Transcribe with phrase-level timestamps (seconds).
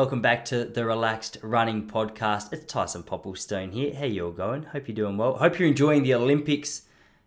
[0.00, 2.52] Welcome back to the Relaxed Running Podcast.
[2.52, 3.92] It's Tyson Popplestone here.
[3.92, 4.62] How you all going?
[4.62, 5.34] Hope you're doing well.
[5.34, 6.82] Hope you're enjoying the Olympics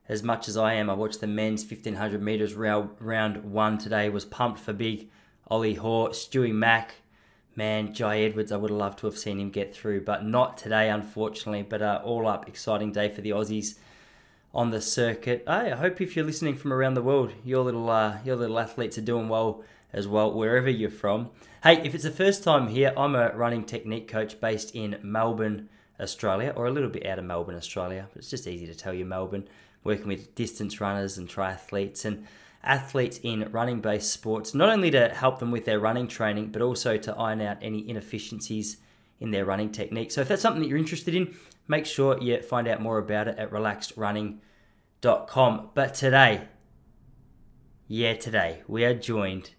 [0.08, 0.90] as much as I am.
[0.90, 4.08] I watched the men's 1500 meters round, one today.
[4.08, 5.10] Was pumped for big
[5.50, 6.94] Ollie Hoare, Stewie Mack.
[7.58, 10.58] Man, Jye Edwards, I would have loved to have seen him get through, but not
[10.58, 11.64] today, unfortunately.
[11.64, 13.80] But uh, all up, exciting day for the Aussies
[14.54, 15.44] on the circuit.
[15.46, 18.98] I hope if you're listening from around the world, your little uh, your little athletes
[18.98, 19.62] are doing well
[19.94, 21.30] as well, wherever you're from.
[21.64, 25.70] Hey, if it's the first time here, I'm a running technique coach based in Melbourne,
[26.00, 28.08] Australia, or a little bit out of Melbourne, Australia.
[28.12, 29.48] But it's just easy to tell you Melbourne,
[29.84, 32.26] working with distance runners and triathletes and
[32.64, 36.62] athletes in running based sports, not only to help them with their running training, but
[36.62, 38.78] also to iron out any inefficiencies
[39.20, 40.12] in their running technique.
[40.12, 41.34] So if that's something that you're interested in,
[41.68, 45.70] make sure you find out more about it at relaxedrunning.com.
[45.74, 46.48] But today,
[47.88, 49.52] yeah, today, we are joined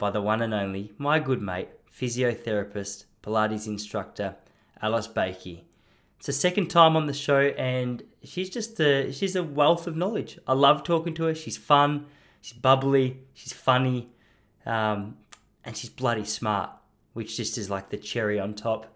[0.00, 4.34] by the one and only, my good mate, physiotherapist, Pilates instructor,
[4.82, 5.60] Alice Bakey.
[6.16, 9.96] It's the second time on the show, and she's just a she's a wealth of
[9.96, 10.38] knowledge.
[10.46, 11.34] I love talking to her.
[11.34, 12.06] She's fun,
[12.40, 14.08] she's bubbly, she's funny,
[14.66, 15.16] um,
[15.64, 16.70] and she's bloody smart,
[17.12, 18.94] which just is like the cherry on top.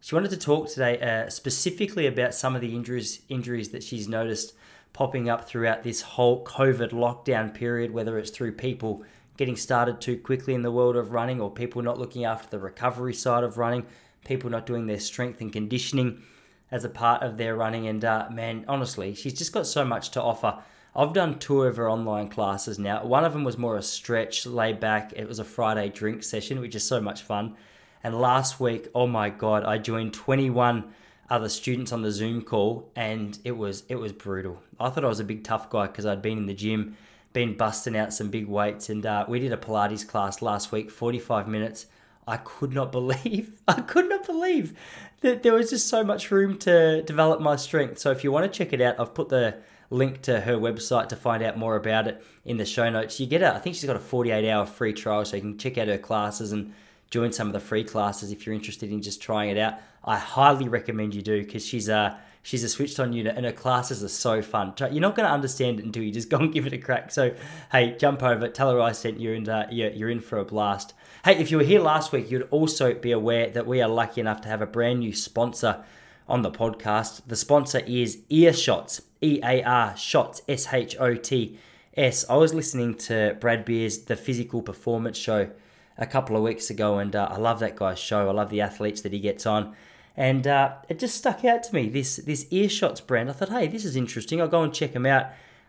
[0.00, 4.08] She wanted to talk today uh, specifically about some of the injuries injuries that she's
[4.08, 4.54] noticed
[4.92, 9.04] popping up throughout this whole COVID lockdown period, whether it's through people
[9.40, 12.58] getting started too quickly in the world of running, or people not looking after the
[12.58, 13.86] recovery side of running,
[14.22, 16.22] people not doing their strength and conditioning
[16.70, 17.88] as a part of their running.
[17.88, 20.58] And uh, man, honestly, she's just got so much to offer.
[20.94, 23.02] I've done two of her online classes now.
[23.02, 25.14] One of them was more a stretch, laid back.
[25.16, 27.56] It was a Friday drink session, which is so much fun.
[28.04, 30.84] And last week, oh my god, I joined 21
[31.30, 34.62] other students on the Zoom call, and it was it was brutal.
[34.78, 36.98] I thought I was a big tough guy because I'd been in the gym
[37.32, 38.88] been busting out some big weights.
[38.88, 41.86] And uh, we did a Pilates class last week, 45 minutes.
[42.26, 44.76] I could not believe, I could not believe
[45.20, 47.98] that there was just so much room to develop my strength.
[47.98, 49.58] So if you want to check it out, I've put the
[49.90, 53.18] link to her website to find out more about it in the show notes.
[53.20, 53.52] You get it.
[53.52, 55.98] I think she's got a 48 hour free trial, so you can check out her
[55.98, 56.72] classes and
[57.10, 59.74] join some of the free classes if you're interested in just trying it out.
[60.04, 63.52] I highly recommend you do because she's a She's a switched on unit and her
[63.52, 64.72] classes are so fun.
[64.78, 67.10] You're not going to understand it until you just go and give it a crack.
[67.10, 67.34] So,
[67.70, 70.94] hey, jump over, tell her I sent you, and uh, you're in for a blast.
[71.24, 74.20] Hey, if you were here last week, you'd also be aware that we are lucky
[74.20, 75.84] enough to have a brand new sponsor
[76.28, 77.22] on the podcast.
[77.26, 81.58] The sponsor is Earshots, E A R Shots, S H O T
[81.94, 82.24] S.
[82.30, 85.50] I was listening to Brad Beer's The Physical Performance Show
[85.98, 88.28] a couple of weeks ago, and uh, I love that guy's show.
[88.28, 89.76] I love the athletes that he gets on
[90.16, 91.88] and uh, it just stuck out to me.
[91.88, 93.30] This this Earshots brand.
[93.30, 94.40] I thought, hey, this is interesting.
[94.40, 95.26] I'll go and check them out.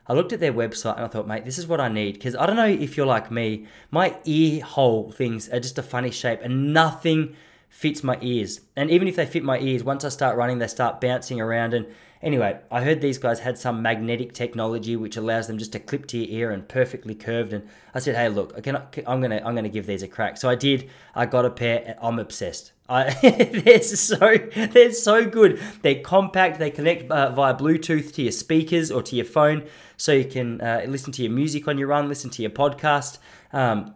[0.08, 2.36] I looked at their website and I thought, mate, this is what I need because
[2.36, 3.68] I don't know if you're like me.
[3.92, 7.36] My ear hole things are just a funny shape and nothing
[7.70, 8.62] fits my ears.
[8.76, 11.74] And even if they fit my ears, once I start running, they start bouncing around.
[11.74, 11.88] And
[12.22, 16.08] anyway, I heard these guys had some magnetic technology which allows them just to clip
[16.08, 17.54] to your ear and perfectly curved.
[17.54, 20.36] And I said, hey, look, I I'm gonna I'm gonna give these a crack.
[20.36, 20.90] So I did.
[21.16, 21.96] I got a pair.
[22.02, 22.74] I'm obsessed.
[22.92, 23.10] I,
[23.64, 25.62] they're so they're so good.
[25.82, 26.60] They're compact.
[26.60, 29.64] They connect uh, via Bluetooth to your speakers or to your phone,
[29.96, 33.18] so you can uh, listen to your music on your run, listen to your podcast.
[33.54, 33.96] Um,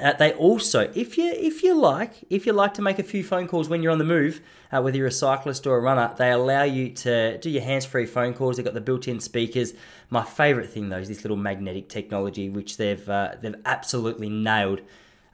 [0.00, 3.22] uh, they also, if you if you like, if you like to make a few
[3.22, 4.40] phone calls when you're on the move,
[4.72, 8.06] uh, whether you're a cyclist or a runner, they allow you to do your hands-free
[8.06, 8.56] phone calls.
[8.56, 9.74] They've got the built-in speakers.
[10.08, 14.80] My favourite thing though is this little magnetic technology, which they've uh, they've absolutely nailed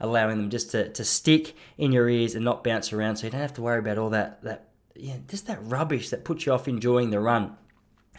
[0.01, 3.31] allowing them just to, to stick in your ears and not bounce around so you
[3.31, 4.69] don't have to worry about all that, that
[5.29, 7.57] just that rubbish that puts you off enjoying the run.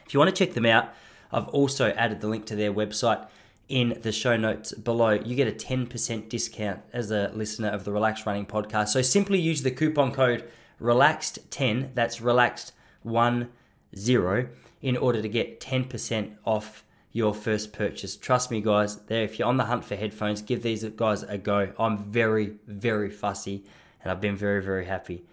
[0.05, 0.93] If you want to check them out,
[1.31, 3.27] I've also added the link to their website
[3.67, 5.11] in the show notes below.
[5.11, 8.89] You get a 10% discount as a listener of the Relaxed Running podcast.
[8.89, 10.49] So simply use the coupon code
[10.81, 14.49] RELAXED10, that's RELAXED10,
[14.81, 18.16] in order to get 10% off your first purchase.
[18.16, 18.97] Trust me, guys.
[19.07, 21.73] There, if you're on the hunt for headphones, give these guys a go.
[21.79, 23.63] I'm very, very fussy,
[24.01, 25.23] and I've been very, very happy.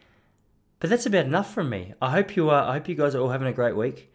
[0.81, 1.95] But that's about enough from me.
[2.01, 2.63] I hope you are.
[2.63, 4.13] I hope you guys are all having a great week.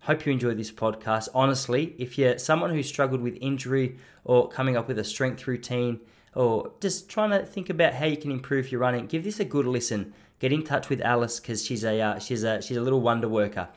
[0.00, 1.28] Hope you enjoy this podcast.
[1.34, 6.00] Honestly, if you're someone who struggled with injury or coming up with a strength routine
[6.34, 9.44] or just trying to think about how you can improve your running, give this a
[9.44, 10.12] good listen.
[10.38, 13.28] Get in touch with Alice because she's a uh, she's a she's a little wonder
[13.28, 13.68] worker.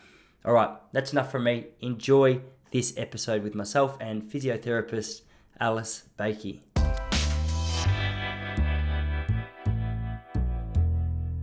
[0.46, 1.68] All right, that's enough from me.
[1.82, 2.40] Enjoy
[2.72, 5.22] this episode with myself and physiotherapist
[5.60, 6.62] Alice Bakey.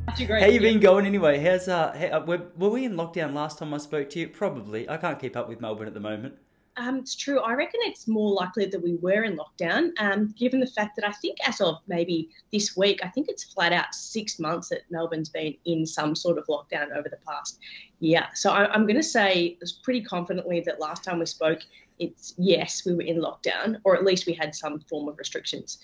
[0.08, 1.38] How you been going anyway?
[1.38, 4.28] How's uh, how, uh, were, were we in lockdown last time I spoke to you?
[4.28, 4.88] Probably.
[4.88, 6.34] I can't keep up with Melbourne at the moment.
[6.78, 7.40] Um, it's true.
[7.40, 11.06] I reckon it's more likely that we were in lockdown, um, given the fact that
[11.06, 14.82] I think as of maybe this week, I think it's flat out six months that
[14.90, 17.58] Melbourne's been in some sort of lockdown over the past
[18.00, 18.26] year.
[18.34, 21.60] So I, am going to say pretty confidently that last time we spoke,
[21.98, 25.78] it's yes, we were in lockdown, or at least we had some form of restrictions.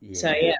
[0.00, 0.14] Yeah.
[0.14, 0.56] So yeah.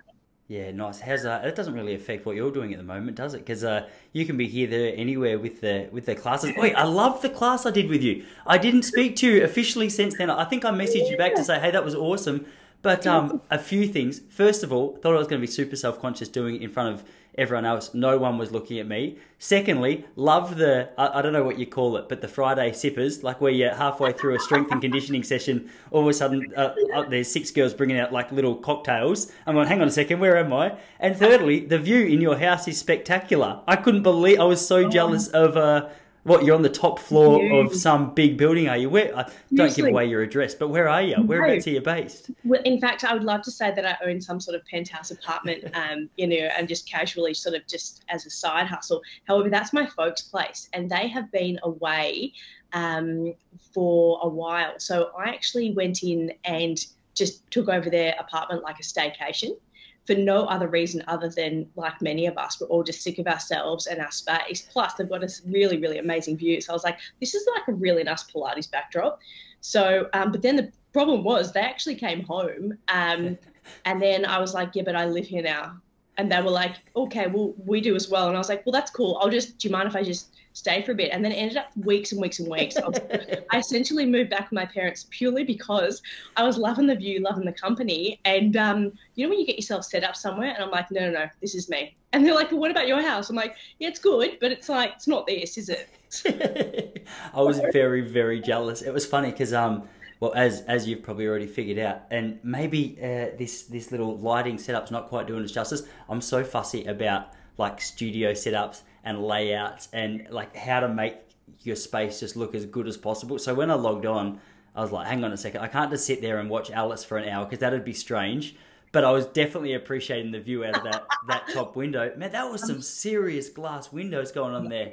[0.49, 1.01] Yeah, nice.
[1.01, 3.39] How's uh, it doesn't really affect what you're doing at the moment, does it?
[3.39, 6.53] Because uh, you can be here, there, anywhere with the with the classes.
[6.57, 8.25] Wait, I love the class I did with you.
[8.47, 10.31] I didn't speak to you officially since then.
[10.31, 12.47] I think I messaged you back to say, "Hey, that was awesome."
[12.83, 14.21] But um, a few things.
[14.29, 16.71] First of all, thought I was going to be super self conscious doing it in
[16.71, 17.05] front of
[17.39, 17.95] everyone else.
[17.95, 19.19] No one was looking at me.
[19.39, 23.23] Secondly, love the I, I, don't know what you call it, but the Friday sippers,
[23.23, 26.75] like where you're halfway through a strength and conditioning session, all of a sudden uh,
[26.95, 29.33] uh, there's six girls bringing out like little cocktails.
[29.47, 30.79] I'm going, hang on a second, where am I?
[31.01, 33.61] And thirdly, the view in your house is spectacular.
[33.69, 35.57] I couldn't believe I was so jealous of.
[35.57, 35.89] Uh,
[36.27, 38.69] what you're on the top floor of some big building?
[38.69, 38.91] Are you?
[38.91, 39.17] Where?
[39.17, 41.15] Uh, don't give away your address, but where are you?
[41.17, 41.71] Whereabouts no.
[41.71, 42.31] are you based?
[42.45, 45.13] Well, in fact, I would love to say that I own some sort of penthouse
[45.13, 49.03] apartment, um, you know, and just casually, sort of, just as a side hustle.
[49.29, 52.33] However, that's my folks' place, and they have been away
[52.73, 53.33] um,
[53.73, 54.75] for a while.
[54.79, 56.85] So I actually went in and
[57.15, 59.57] just took over their apartment like a staycation
[60.07, 63.27] for no other reason other than, like many of us, we're all just sick of
[63.27, 64.69] ourselves and our space.
[64.71, 66.61] Plus, they've got a really, really amazing view.
[66.61, 69.21] So I was like, this is like a really nice Pilates backdrop.
[69.61, 72.79] So, um, but then the problem was they actually came home.
[72.89, 73.37] Um,
[73.85, 75.81] and then I was like, yeah, but I live here now.
[76.19, 78.29] And they were like, okay, well, we do as well.
[78.29, 79.19] And I was like, well, that's cool.
[79.21, 81.11] I'll just, do you mind if I just stay for a bit.
[81.13, 82.79] And then it ended up weeks and weeks and weeks.
[82.79, 82.99] I, was,
[83.53, 86.01] I, essentially moved back with my parents purely because
[86.39, 88.19] I was loving the view, loving the company.
[88.25, 91.01] And um, you know when you get yourself set up somewhere, and I'm like, no,
[91.03, 91.95] no, no, this is me.
[92.15, 93.29] And they're like, well, what about your house?
[93.29, 97.07] I'm like, yeah, it's good, but it's like it's not this, is it?
[97.35, 98.81] I was very, very jealous.
[98.81, 99.87] It was funny because um,
[100.21, 104.57] well, as as you've probably already figured out, and maybe uh, this this little lighting
[104.57, 105.83] setup's not quite doing it justice.
[106.09, 111.17] I'm so fussy about like studio setups and layouts and like how to make
[111.63, 113.39] your space just look as good as possible.
[113.39, 114.41] So when I logged on,
[114.75, 117.05] I was like, hang on a second, I can't just sit there and watch Alice
[117.05, 118.57] for an hour because that'd be strange.
[118.93, 122.13] But I was definitely appreciating the view out of that, that top window.
[122.17, 124.93] Man, that was some um, serious glass windows going on there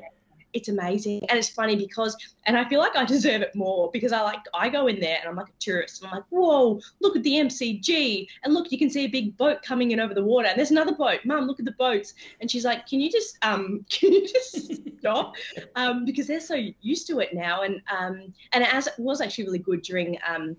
[0.54, 1.22] it's amazing.
[1.30, 2.16] And it's funny because
[2.46, 5.18] and i feel like i deserve it more because i like i go in there
[5.20, 6.02] and i'm like a tourist.
[6.02, 9.38] And i'm like whoa look at the mcg and look you can see a big
[9.38, 10.48] boat coming in over the water.
[10.48, 11.20] And there's another boat.
[11.26, 12.14] Mum look at the boats.
[12.40, 15.36] And she's like can you just um can you just stop?
[15.76, 17.64] Um because they're so used to it now.
[17.64, 20.56] And um and as it was actually really good during um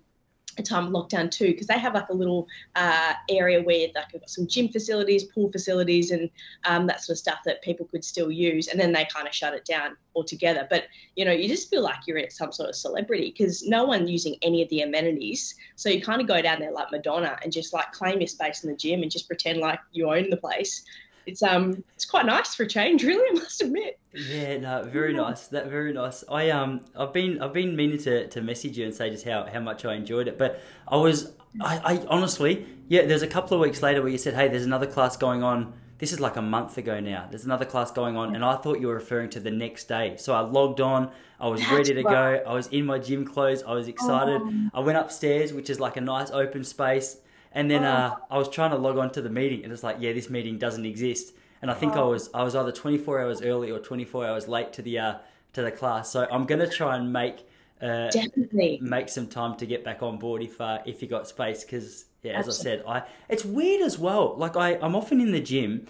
[0.62, 2.46] time of lockdown too, because they have like a little
[2.76, 6.30] uh, area where like they've got some gym facilities, pool facilities, and
[6.64, 8.68] um, that sort of stuff that people could still use.
[8.68, 10.66] And then they kind of shut it down altogether.
[10.68, 10.84] But
[11.16, 14.06] you know, you just feel like you're at some sort of celebrity because no one
[14.06, 15.54] using any of the amenities.
[15.76, 18.64] So you kind of go down there like Madonna and just like claim your space
[18.64, 20.84] in the gym and just pretend like you own the place
[21.26, 23.28] it's um it's quite nice for a change, really.
[23.30, 23.98] I must admit.
[24.12, 25.48] Yeah, no, very nice.
[25.48, 26.24] That very nice.
[26.30, 29.46] I um I've been I've been meaning to, to message you and say just how,
[29.52, 33.06] how much I enjoyed it, but I was I, I honestly yeah.
[33.06, 35.72] There's a couple of weeks later where you said, hey, there's another class going on.
[35.98, 37.26] This is like a month ago now.
[37.30, 40.16] There's another class going on, and I thought you were referring to the next day.
[40.18, 41.10] So I logged on.
[41.40, 42.44] I was That's ready to right.
[42.44, 42.50] go.
[42.50, 43.62] I was in my gym clothes.
[43.62, 44.40] I was excited.
[44.42, 44.70] Oh.
[44.74, 47.18] I went upstairs, which is like a nice open space
[47.54, 47.88] and then oh.
[47.88, 50.28] uh, I was trying to log on to the meeting, and it's like, yeah, this
[50.28, 51.34] meeting doesn't exist.
[51.62, 51.94] And I think.
[51.94, 55.14] I was I was either 24 hours early or 24 hours late to the uh,
[55.54, 56.10] to the class.
[56.10, 57.46] So I'm gonna try and make
[57.80, 61.26] uh, definitely make some time to get back on board if uh, if you got
[61.26, 61.64] space.
[61.64, 62.84] Because yeah, as Absolutely.
[62.86, 64.34] I said, I it's weird as well.
[64.36, 65.86] Like I I'm often in the gym,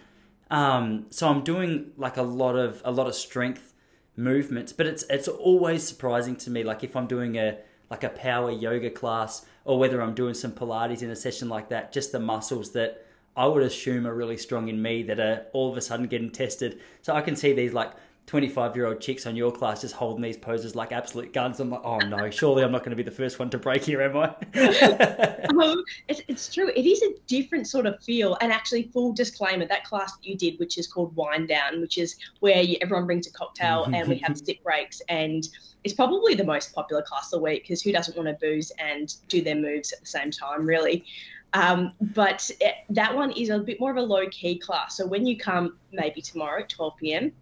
[0.50, 3.74] um, so I'm doing like a lot of a lot of strength
[4.16, 6.62] movements, but it's it's always surprising to me.
[6.62, 7.58] Like if I'm doing a
[7.90, 11.68] like a power yoga class or whether I'm doing some Pilates in a session like
[11.70, 13.06] that, just the muscles that
[13.36, 16.30] I would assume are really strong in me that are all of a sudden getting
[16.30, 16.80] tested.
[17.02, 17.92] So I can see these like
[18.26, 21.60] 25 year old chicks on your class just holding these poses like absolute guns.
[21.60, 23.84] I'm like, oh no, surely I'm not going to be the first one to break
[23.84, 24.28] here, am I?
[25.62, 26.70] um, it's, it's true.
[26.74, 28.38] It is a different sort of feel.
[28.40, 31.98] And actually, full disclaimer that class that you did, which is called Wind Down, which
[31.98, 35.02] is where you, everyone brings a cocktail and we have sit breaks.
[35.08, 35.46] And
[35.84, 38.72] it's probably the most popular class of the week because who doesn't want to booze
[38.78, 41.04] and do their moves at the same time, really?
[41.52, 44.96] Um, but it, that one is a bit more of a low key class.
[44.96, 47.32] So when you come maybe tomorrow at 12 p.m.,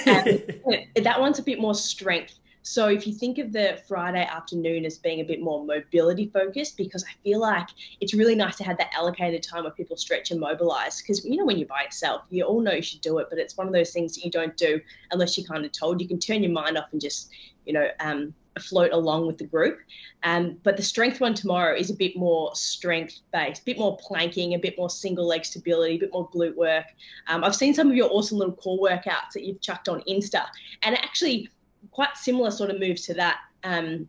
[1.03, 2.39] that one's a bit more strength.
[2.63, 6.77] So if you think of the Friday afternoon as being a bit more mobility focused,
[6.77, 7.67] because I feel like
[8.01, 10.99] it's really nice to have that allocated time where people stretch and mobilize.
[10.99, 13.37] Because you know when you're by yourself, you all know you should do it, but
[13.37, 16.01] it's one of those things that you don't do unless you're kind of told.
[16.01, 17.29] You can turn your mind off and just
[17.65, 19.79] you know, um, float along with the group.
[20.23, 23.97] Um, but the strength one tomorrow is a bit more strength based, a bit more
[23.97, 26.85] planking, a bit more single leg stability, a bit more glute work.
[27.27, 30.45] Um, I've seen some of your awesome little core workouts that you've chucked on Insta,
[30.83, 31.49] and actually
[31.91, 33.39] quite similar sort of moves to that.
[33.63, 34.07] Um,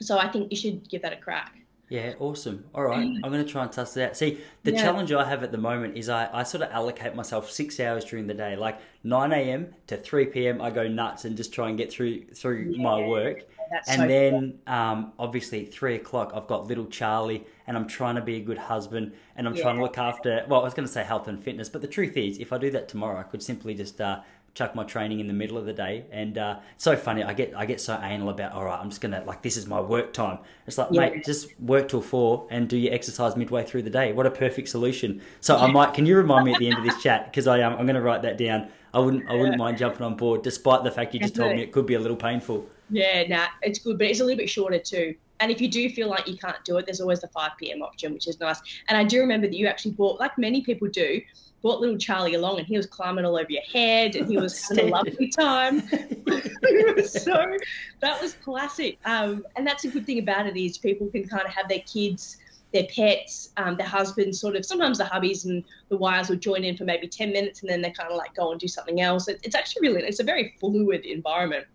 [0.00, 1.54] so I think you should give that a crack.
[1.94, 2.64] Yeah, awesome.
[2.74, 4.16] All right, I'm going to try and test it out.
[4.16, 4.82] See, the yeah.
[4.82, 8.04] challenge I have at the moment is I, I sort of allocate myself six hours
[8.04, 9.72] during the day, like 9 a.m.
[9.86, 10.60] to 3 p.m.
[10.60, 13.44] I go nuts and just try and get through through yeah, my work.
[13.86, 18.22] And so then, um, obviously, three o'clock, I've got little Charlie, and I'm trying to
[18.22, 19.62] be a good husband, and I'm yeah.
[19.62, 20.44] trying to look after.
[20.48, 22.58] Well, I was going to say health and fitness, but the truth is, if I
[22.58, 24.18] do that tomorrow, I could simply just uh,
[24.54, 26.04] chuck my training in the middle of the day.
[26.10, 27.22] And uh, it's so funny.
[27.22, 28.52] I get I get so anal about.
[28.52, 30.38] All right, I'm just gonna like this is my work time.
[30.66, 31.00] It's like, yeah.
[31.00, 34.12] mate, just work till four and do your exercise midway through the day.
[34.12, 35.20] What a perfect solution.
[35.40, 35.94] So I might.
[35.94, 37.74] Can you remind me at the end of this chat because I am.
[37.74, 38.68] Um, I'm going to write that down.
[38.92, 39.28] I wouldn't.
[39.28, 41.86] I wouldn't mind jumping on board, despite the fact you just told me it could
[41.86, 42.66] be a little painful.
[42.90, 45.14] Yeah, nah, it's good, but it's a little bit shorter too.
[45.40, 47.82] And if you do feel like you can't do it, there's always the 5 p.m.
[47.82, 48.60] option, which is nice.
[48.88, 51.20] And I do remember that you actually bought, like many people do,
[51.64, 54.68] brought little Charlie along and he was climbing all over your head and he was
[54.68, 55.80] having a lovely time.
[57.06, 57.56] so
[58.00, 58.98] that was classic.
[59.06, 61.80] Um, and that's a good thing about it is people can kind of have their
[61.80, 62.36] kids,
[62.74, 66.64] their pets, um, their husbands, sort of sometimes the hubbies and the wives will join
[66.64, 69.00] in for maybe 10 minutes and then they kind of like go and do something
[69.00, 69.26] else.
[69.26, 71.66] It, it's actually really, it's a very fluid environment.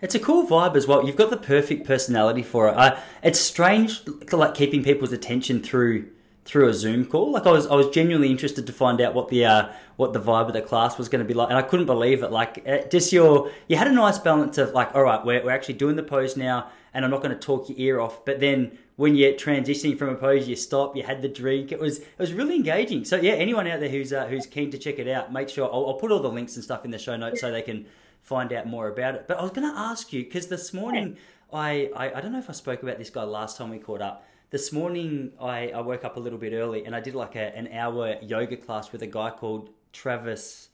[0.00, 1.04] It's a cool vibe as well.
[1.04, 2.76] You've got the perfect personality for it.
[2.76, 6.08] Uh, it's strange, like keeping people's attention through
[6.44, 7.32] through a Zoom call.
[7.32, 10.20] Like I was, I was genuinely interested to find out what the uh, what the
[10.20, 12.30] vibe of the class was going to be like, and I couldn't believe it.
[12.30, 15.50] Like uh, just your, you had a nice balance of like, all right, we're we're
[15.50, 18.24] actually doing the pose now, and I'm not going to talk your ear off.
[18.24, 21.72] But then when you're transitioning from a pose, you stop, you had the drink.
[21.72, 23.04] It was it was really engaging.
[23.04, 25.64] So yeah, anyone out there who's uh, who's keen to check it out, make sure
[25.72, 27.86] I'll, I'll put all the links and stuff in the show notes so they can
[28.22, 29.26] find out more about it.
[29.28, 31.16] But I was going to ask you because this morning
[31.52, 34.02] I, I I don't know if I spoke about this guy last time we caught
[34.02, 37.34] up this morning I, I woke up a little bit early and I did like
[37.34, 40.68] a, an hour yoga class with a guy called Travis,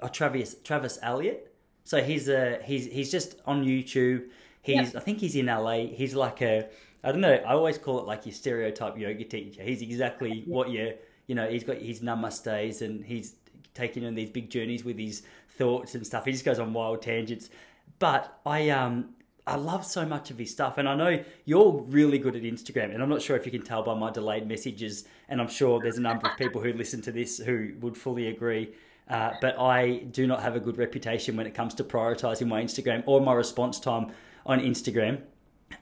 [0.00, 1.54] oh, Travis Travis Eliot.
[1.84, 4.28] So he's a he's he's just on YouTube.
[4.62, 5.80] He's I think he's in LA.
[6.00, 6.70] He's like a
[7.04, 7.34] I don't know.
[7.34, 9.62] I always call it like your stereotype yoga teacher.
[9.62, 10.94] He's exactly what you
[11.26, 11.50] you know.
[11.50, 13.34] He's got his namaste and he's
[13.74, 15.24] taking on these big journeys with his
[15.58, 16.24] thoughts and stuff.
[16.24, 17.50] He just goes on wild tangents.
[17.98, 19.10] But I um
[19.46, 22.94] I love so much of his stuff, and I know you're really good at Instagram,
[22.94, 25.80] and I'm not sure if you can tell by my delayed messages, and I'm sure
[25.80, 28.72] there's a number of people who listen to this who would fully agree.
[29.08, 32.62] Uh, but I do not have a good reputation when it comes to prioritizing my
[32.62, 34.12] Instagram or my response time
[34.46, 35.20] on Instagram.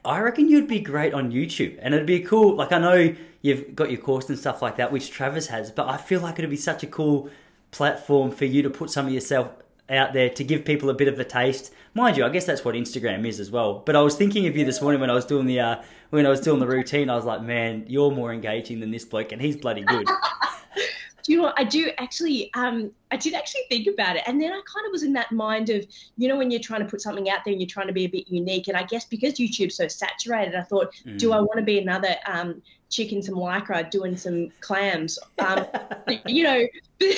[0.03, 2.55] I reckon you'd be great on YouTube, and it'd be cool.
[2.55, 5.87] Like I know you've got your course and stuff like that, which Travis has, but
[5.87, 7.29] I feel like it'd be such a cool
[7.69, 9.49] platform for you to put some of yourself
[9.91, 11.73] out there to give people a bit of a taste.
[11.93, 13.79] Mind you, I guess that's what Instagram is as well.
[13.85, 16.25] But I was thinking of you this morning when I was doing the uh, when
[16.25, 17.09] I was doing the routine.
[17.09, 20.07] I was like, man, you're more engaging than this bloke, and he's bloody good.
[21.23, 24.51] do you know I do actually um I did actually think about it and then
[24.51, 25.85] I kind of was in that mind of
[26.17, 28.05] you know when you're trying to put something out there and you're trying to be
[28.05, 31.17] a bit unique and I guess because YouTube's so saturated I thought mm.
[31.17, 35.65] do I want to be another um chick in some lycra doing some clams um
[36.25, 36.65] you know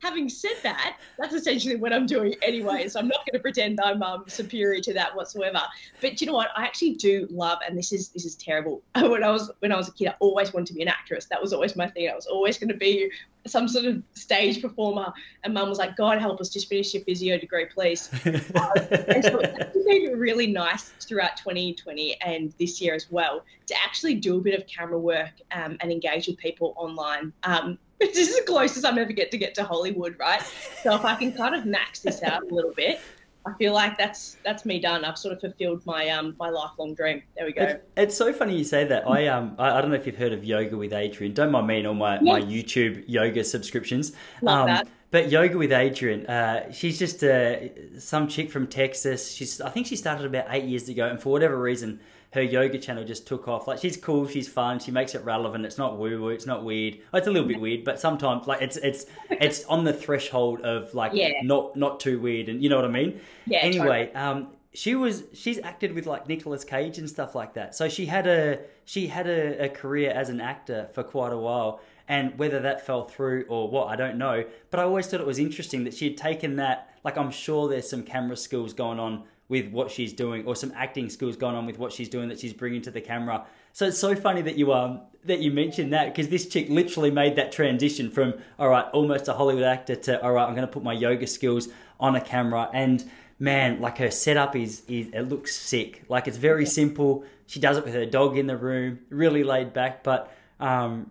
[0.00, 2.88] having said that, that's essentially what I'm doing anyway.
[2.88, 5.60] So I'm not going to pretend I'm um, superior to that whatsoever.
[6.00, 6.48] But you know what?
[6.56, 8.82] I actually do love, and this is this is terrible.
[9.10, 11.26] When I was when I was a kid, I always wanted to be an actress.
[11.26, 12.08] That was always my thing.
[12.08, 13.10] I was always going to be
[13.46, 15.12] some sort of stage performer.
[15.44, 18.10] And mum was like, God help us, just finish your physio degree, please.
[18.24, 24.14] and so it's been really nice throughout 2020 and this year as well to actually
[24.14, 27.32] do a bit of camera work um, and engage with people online.
[27.42, 30.42] Um, this is the closest I'm ever get to get to Hollywood, right?
[30.82, 33.00] So if I can kind of max this out a little bit,
[33.46, 35.04] I feel like that's that's me done.
[35.04, 37.22] I've sort of fulfilled my um my lifelong dream.
[37.36, 37.62] There we go.
[37.62, 39.08] It's, it's so funny you say that.
[39.08, 41.34] I um I, I, don't know if you've heard of Yoga with Adriene.
[41.34, 42.22] Don't mind me and all my, yes.
[42.22, 44.12] my YouTube yoga subscriptions.
[44.42, 44.88] Love um, that.
[45.10, 47.56] But Yoga with Adriene, uh, she's just uh,
[47.98, 49.32] some chick from Texas.
[49.32, 51.98] She's I think she started about eight years ago, and for whatever reason,
[52.32, 53.66] her yoga channel just took off.
[53.66, 55.64] Like she's cool, she's fun, she makes it relevant.
[55.64, 56.98] It's not woo woo, it's not weird.
[57.12, 60.60] Oh, it's a little bit weird, but sometimes like it's it's it's on the threshold
[60.60, 61.32] of like yeah.
[61.42, 63.20] not not too weird, and you know what I mean.
[63.46, 63.58] Yeah.
[63.58, 64.14] Anyway, totally.
[64.14, 67.74] um, she was she's acted with like Nicolas Cage and stuff like that.
[67.74, 71.38] So she had a she had a, a career as an actor for quite a
[71.38, 71.80] while.
[72.10, 74.44] And whether that fell through or what, I don't know.
[74.72, 76.92] But I always thought it was interesting that she had taken that.
[77.04, 80.72] Like, I'm sure there's some camera skills going on with what she's doing, or some
[80.74, 83.46] acting skills going on with what she's doing that she's bringing to the camera.
[83.72, 87.12] So it's so funny that you um that you mentioned that because this chick literally
[87.12, 90.66] made that transition from all right, almost a Hollywood actor to all right, I'm going
[90.66, 95.08] to put my yoga skills on a camera and man, like her setup is is
[95.12, 96.02] it looks sick.
[96.08, 97.24] Like it's very simple.
[97.46, 101.10] She does it with her dog in the room, really laid back, but um,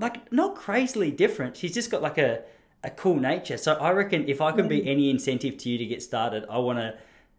[0.00, 1.56] like not crazily different.
[1.56, 2.42] She's just got like a
[2.82, 3.58] a cool nature.
[3.58, 6.58] So I reckon if I can be any incentive to you to get started, I
[6.58, 6.94] want to,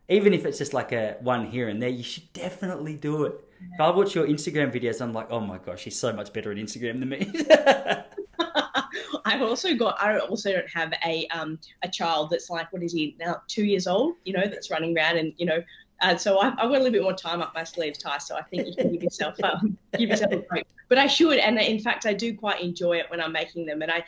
[0.07, 3.33] even if it's just like a one here and there, you should definitely do it.
[3.73, 6.51] If I watch your Instagram videos, I'm like, oh my gosh, she's so much better
[6.51, 7.31] at Instagram than me.
[9.25, 10.01] I've also got.
[10.01, 13.63] I also don't have a um a child that's like what is he now two
[13.63, 14.15] years old?
[14.25, 15.63] You know that's running around and you know.
[16.01, 18.17] Uh, so I've, I've got a little bit more time up my sleeves, Ty.
[18.17, 20.65] So I think you can give yourself um, give yourself a break.
[20.89, 23.81] But I should, and in fact, I do quite enjoy it when I'm making them.
[23.81, 24.03] And I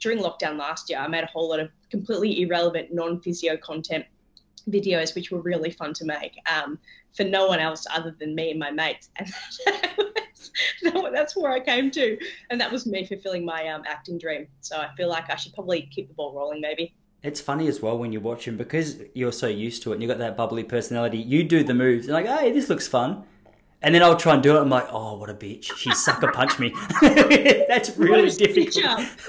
[0.00, 4.04] during lockdown last year, I made a whole lot of completely irrelevant non-physio content
[4.68, 6.78] videos, which were really fun to make um,
[7.16, 9.10] for no one else other than me and my mates.
[10.82, 12.18] And that's where I came to.
[12.50, 14.46] And that was me fulfilling my um, acting dream.
[14.60, 16.94] So I feel like I should probably keep the ball rolling, maybe.
[17.22, 20.08] It's funny as well when you're watching because you're so used to it and you've
[20.08, 21.18] got that bubbly personality.
[21.18, 23.24] You do the moves, and like, hey, this looks fun.
[23.80, 24.60] And then I'll try and do it.
[24.60, 25.72] I'm like, oh, what a bitch.
[25.76, 26.74] She sucker punched me.
[27.00, 29.06] That's really difficult.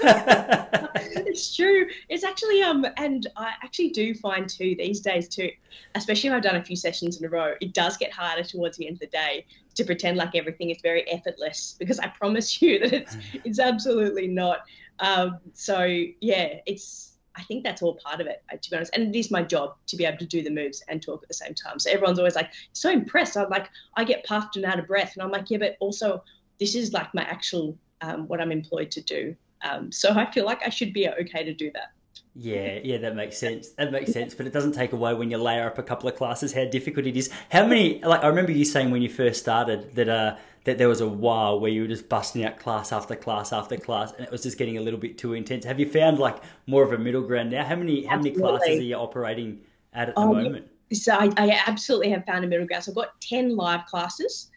[1.30, 1.86] it's true.
[2.08, 5.50] It's actually, um, and I actually do find too these days too,
[5.94, 8.76] especially if I've done a few sessions in a row, it does get harder towards
[8.76, 12.60] the end of the day to pretend like everything is very effortless because I promise
[12.62, 14.64] you that it's, it's absolutely not.
[14.98, 15.84] Um, so
[16.20, 18.94] yeah, it's, I think that's all part of it, to be honest.
[18.94, 21.28] And it is my job to be able to do the moves and talk at
[21.28, 21.78] the same time.
[21.78, 23.36] So everyone's always like, so impressed.
[23.36, 25.12] I'm like, I get puffed and out of breath.
[25.14, 26.24] And I'm like, yeah, but also
[26.58, 29.36] this is like my actual, um, what I'm employed to do.
[29.62, 31.92] Um, so I feel like I should be okay to do that.
[32.40, 33.70] Yeah, yeah, that makes sense.
[33.70, 36.16] That makes sense, but it doesn't take away when you layer up a couple of
[36.16, 37.30] classes how difficult it is.
[37.50, 38.02] How many?
[38.02, 41.08] Like I remember you saying when you first started that uh, that there was a
[41.08, 44.42] while where you were just busting out class after class after class, and it was
[44.42, 45.64] just getting a little bit too intense.
[45.64, 47.64] Have you found like more of a middle ground now?
[47.64, 49.60] How many how many classes are you operating
[49.92, 50.66] at at the um, moment?
[50.92, 52.84] So I, I absolutely have found a middle ground.
[52.84, 54.50] So I've got ten live classes,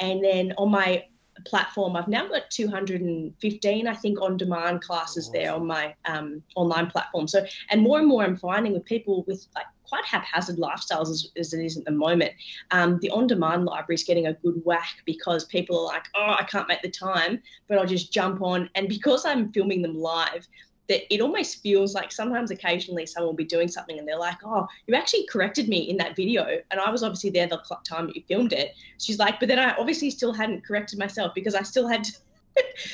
[0.00, 1.04] and then on my
[1.44, 6.88] platform, I've now got 215, I think, on demand classes there on my um, online
[6.88, 7.28] platform.
[7.28, 11.30] So, and more and more I'm finding with people with like quite haphazard lifestyles as,
[11.36, 12.32] as it is at the moment,
[12.70, 16.34] um, the on demand library is getting a good whack because people are like, oh,
[16.38, 18.68] I can't make the time, but I'll just jump on.
[18.74, 20.46] And because I'm filming them live,
[20.88, 24.38] that it almost feels like sometimes occasionally someone will be doing something and they're like,
[24.44, 26.60] oh, you actually corrected me in that video.
[26.70, 28.74] And I was obviously there the time that you filmed it.
[28.98, 32.12] She's like, but then I obviously still hadn't corrected myself because I still had to.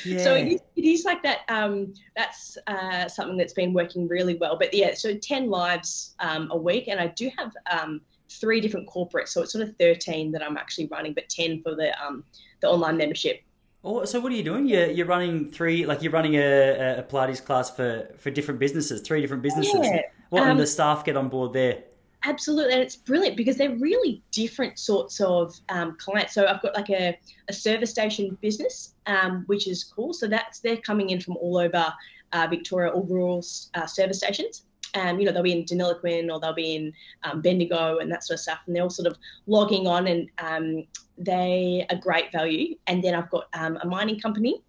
[0.05, 0.17] yeah.
[0.23, 1.39] So it is, it is like that.
[1.47, 4.57] Um, that's uh, something that's been working really well.
[4.57, 6.89] But yeah, so 10 lives um, a week.
[6.89, 9.29] And I do have um, three different corporates.
[9.29, 12.25] So it's sort of 13 that I'm actually running, but 10 for the, um,
[12.59, 13.41] the online membership.
[13.87, 14.65] Oh, so what are you doing?
[14.65, 19.01] You're, you're running three, like you're running a, a Pilates class for, for different businesses,
[19.01, 19.75] three different businesses.
[19.83, 20.01] Yeah.
[20.29, 21.83] What, um, and the staff get on board there?
[22.23, 26.33] Absolutely, and it's brilliant because they're really different sorts of um, clients.
[26.33, 27.15] So I've got like a,
[27.47, 30.13] a service station business, um, which is cool.
[30.13, 31.93] So that's they're coming in from all over
[32.33, 33.45] uh, Victoria, all rural
[33.75, 34.63] uh, service stations.
[34.95, 36.93] Um, you know, they'll be in Deniliquin or they'll be in
[37.23, 38.59] um, Bendigo and that sort of stuff.
[38.65, 40.85] And they're all sort of logging on and um,
[41.17, 42.75] they are great value.
[42.87, 44.61] And then I've got um, a mining company.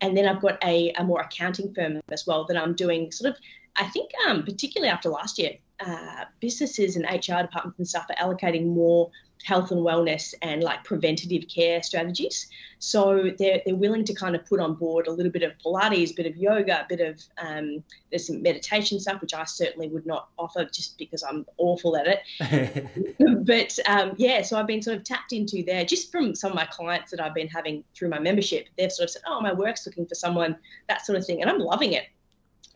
[0.00, 3.32] And then I've got a, a, more accounting firm as well that I'm doing sort
[3.32, 3.38] of,
[3.76, 8.34] I think, um, particularly after last year, uh, businesses and HR departments and stuff are
[8.34, 9.10] allocating more
[9.46, 12.48] health and wellness and like preventative care strategies.
[12.80, 16.10] So they're, they're willing to kind of put on board a little bit of Pilates,
[16.10, 19.86] a bit of yoga, a bit of um, there's some meditation stuff, which I certainly
[19.86, 23.16] would not offer just because I'm awful at it.
[23.46, 26.56] but um, yeah, so I've been sort of tapped into there just from some of
[26.56, 28.66] my clients that I've been having through my membership.
[28.76, 30.56] They've sort of said, oh, my work's looking for someone,
[30.88, 31.40] that sort of thing.
[31.40, 32.08] And I'm loving it.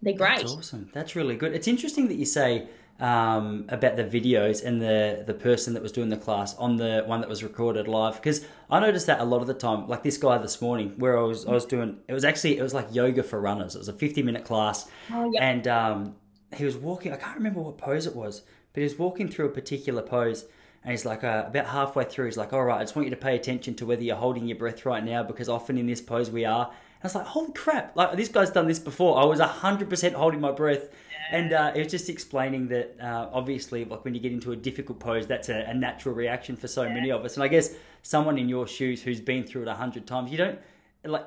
[0.02, 0.38] They're great.
[0.38, 0.88] That's awesome.
[0.94, 1.52] That's really good.
[1.52, 2.68] It's interesting that you say
[3.00, 7.02] um, about the videos and the the person that was doing the class on the
[7.06, 10.02] one that was recorded live because I noticed that a lot of the time, like
[10.02, 12.74] this guy this morning, where I was I was doing it was actually it was
[12.74, 13.74] like yoga for runners.
[13.74, 15.42] It was a fifty minute class, oh, yep.
[15.42, 16.14] and um,
[16.54, 17.12] he was walking.
[17.12, 20.44] I can't remember what pose it was, but he was walking through a particular pose.
[20.82, 23.10] And he's like, uh, about halfway through, he's like, all right, I just want you
[23.10, 26.00] to pay attention to whether you're holding your breath right now because often in this
[26.00, 26.68] pose we are.
[26.68, 29.20] And I was like, holy crap, like this guy's done this before.
[29.20, 30.88] I was 100% holding my breath
[31.30, 34.56] and uh, it was just explaining that uh, obviously, like when you get into a
[34.56, 36.94] difficult pose, that's a, a natural reaction for so yeah.
[36.94, 37.34] many of us.
[37.34, 40.38] And I guess someone in your shoes who's been through it a hundred times, you
[40.38, 40.58] don't
[41.04, 41.26] like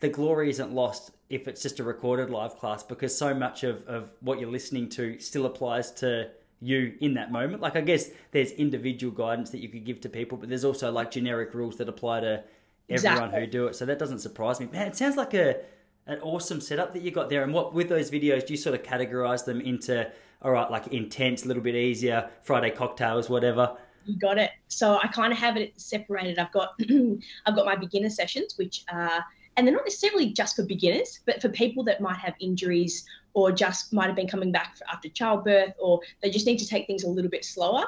[0.00, 3.86] the glory isn't lost if it's just a recorded live class because so much of,
[3.86, 6.28] of what you're listening to still applies to
[6.60, 7.62] you in that moment.
[7.62, 10.90] Like I guess there's individual guidance that you could give to people, but there's also
[10.90, 12.44] like generic rules that apply to
[12.90, 13.40] everyone exactly.
[13.40, 13.76] who do it.
[13.76, 14.68] So that doesn't surprise me.
[14.72, 15.60] Man, it sounds like a
[16.06, 17.42] an awesome setup that you got there.
[17.42, 20.10] And what with those videos, do you sort of categorize them into
[20.42, 23.76] all right, like intense, a little bit easier, Friday cocktails, whatever?
[24.04, 24.50] You got it.
[24.68, 26.38] So I kind of have it separated.
[26.38, 26.78] I've got
[27.46, 29.24] I've got my beginner sessions, which are
[29.56, 33.52] and they're not necessarily just for beginners, but for people that might have injuries or
[33.52, 37.04] just might have been coming back after childbirth or they just need to take things
[37.04, 37.84] a little bit slower.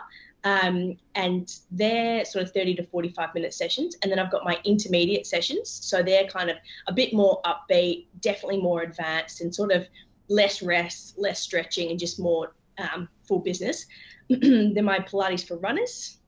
[0.47, 3.97] Um, and they're sort of 30 to 45 minute sessions.
[4.01, 5.69] And then I've got my intermediate sessions.
[5.69, 6.57] So they're kind of
[6.87, 9.89] a bit more upbeat, definitely more advanced, and sort of
[10.29, 13.87] less rest, less stretching, and just more um, full business.
[14.29, 16.19] then my Pilates for runners,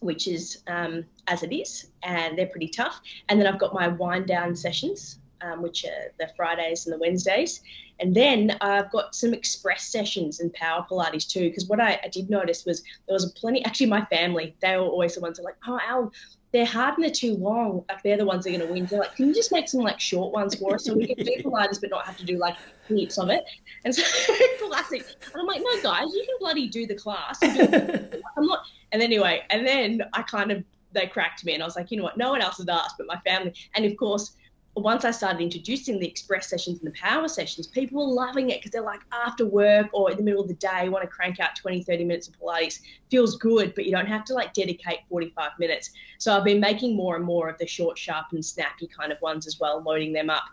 [0.00, 3.00] which is um, as it is, and they're pretty tough.
[3.30, 6.98] And then I've got my wind down sessions, um, which are the Fridays and the
[6.98, 7.62] Wednesdays.
[8.00, 11.48] And then I've got some express sessions and power Pilates too.
[11.48, 14.84] Because what I, I, did notice was there was plenty, actually, my family, they were
[14.84, 16.12] always the ones that are like, oh, Al,
[16.52, 17.84] they're hard and they're too long.
[17.88, 18.86] Like they're the ones that are going to win.
[18.86, 21.24] They're like, can you just make some like short ones for us so we can
[21.24, 22.56] do Pilates but not have to do like
[22.86, 23.44] heaps of it?
[23.84, 24.02] And so
[24.68, 25.04] classic.
[25.32, 27.38] And I'm like, no, guys, you can bloody do the class.
[27.42, 28.60] I'm not.
[28.92, 31.98] And anyway, and then I kind of they cracked me, and I was like, you
[31.98, 32.16] know what?
[32.16, 33.54] No one else has asked but my family.
[33.74, 34.36] And of course,
[34.74, 38.60] once I started introducing the express sessions and the power sessions, people were loving it
[38.60, 41.40] because they're like after work or in the middle of the day, want to crank
[41.40, 42.80] out 20, 30 minutes of Pilates.
[43.10, 45.90] Feels good, but you don't have to like dedicate 45 minutes.
[46.18, 49.20] So I've been making more and more of the short, sharp, and snappy kind of
[49.20, 50.44] ones as well, loading them up.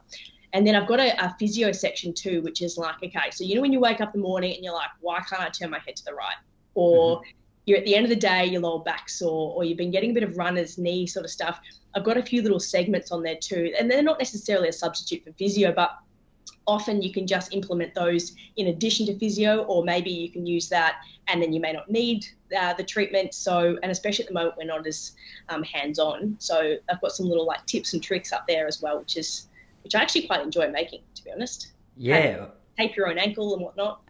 [0.54, 3.56] And then I've got a, a physio section too, which is like, okay, so you
[3.56, 5.70] know when you wake up in the morning and you're like, why can't I turn
[5.70, 6.38] my head to the right?
[6.74, 7.30] Or mm-hmm.
[7.66, 10.12] You're at the end of the day, your lower back sore, or you've been getting
[10.12, 11.60] a bit of runner's knee sort of stuff
[11.96, 15.24] I've got a few little segments on there too, and they're not necessarily a substitute
[15.24, 15.98] for physio, but
[16.68, 20.68] often you can just implement those in addition to physio, or maybe you can use
[20.70, 20.98] that
[21.28, 22.26] and then you may not need
[22.58, 23.34] uh, the treatment.
[23.34, 25.14] So, and especially at the moment, we're not as
[25.48, 26.36] um, hands on.
[26.40, 29.48] So, I've got some little like tips and tricks up there as well, which is
[29.84, 31.72] which I actually quite enjoy making, to be honest.
[31.96, 32.48] Yeah.
[32.78, 34.02] tape your own ankle and whatnot.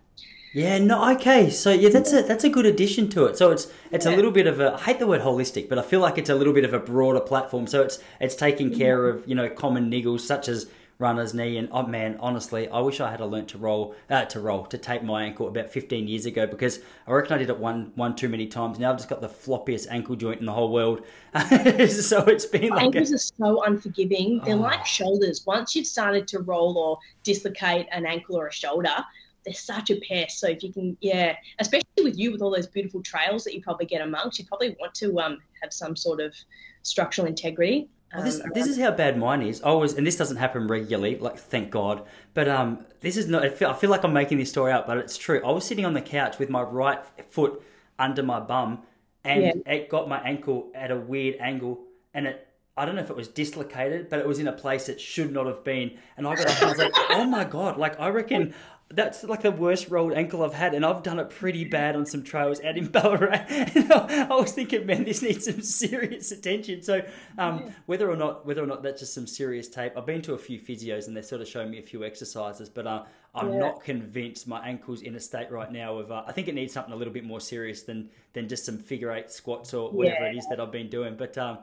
[0.55, 1.49] Yeah, no, okay.
[1.49, 3.37] So yeah, that's a that's a good addition to it.
[3.37, 4.13] So it's it's yeah.
[4.13, 6.29] a little bit of a I hate the word holistic, but I feel like it's
[6.29, 7.67] a little bit of a broader platform.
[7.67, 8.79] So it's it's taking mm-hmm.
[8.79, 12.79] care of you know common niggles such as runner's knee and oh man, honestly, I
[12.79, 16.07] wish I had learnt to roll uh, to roll to tape my ankle about 15
[16.07, 18.79] years ago because I reckon I did it one one too many times.
[18.79, 21.05] Now I've just got the floppiest ankle joint in the whole world.
[21.35, 23.15] so it's been like ankles a...
[23.15, 24.39] are so unforgiving.
[24.45, 24.59] They're oh.
[24.59, 25.45] like shoulders.
[25.45, 29.03] Once you've started to roll or dislocate an ankle or a shoulder
[29.45, 30.39] they're such a pest.
[30.39, 33.61] So if you can, yeah, especially with you with all those beautiful trails that you
[33.61, 36.33] probably get amongst, you probably want to um, have some sort of
[36.81, 37.87] structural integrity.
[38.13, 39.61] Well, this, um, this is how bad mine is.
[39.61, 42.05] I was, and this doesn't happen regularly, like thank God.
[42.33, 43.43] But um, this is not.
[43.43, 45.41] I feel, I feel like I'm making this story up, but it's true.
[45.45, 47.61] I was sitting on the couch with my right foot
[47.99, 48.83] under my bum,
[49.23, 49.73] and yeah.
[49.73, 51.79] it got my ankle at a weird angle,
[52.13, 54.89] and it I don't know if it was dislocated, but it was in a place
[54.89, 55.97] it should not have been.
[56.17, 58.53] And I got up and I was like, oh my God, like I reckon
[58.89, 62.05] that's like the worst rolled ankle I've had, and I've done it pretty bad on
[62.05, 63.45] some trails out in Ballarat.
[63.49, 66.83] And I, was thinking, man, this needs some serious attention.
[66.83, 67.01] So,
[67.39, 67.71] um, yeah.
[67.87, 70.37] whether or not whether or not that's just some serious tape, I've been to a
[70.37, 73.59] few physios and they're sort of showing me a few exercises, but uh, I'm yeah.
[73.59, 76.11] not convinced my ankle's in a state right now of.
[76.11, 78.77] Uh, I think it needs something a little bit more serious than than just some
[78.77, 80.31] figure eight squats or whatever yeah.
[80.31, 81.15] it is that I've been doing.
[81.15, 81.57] But um,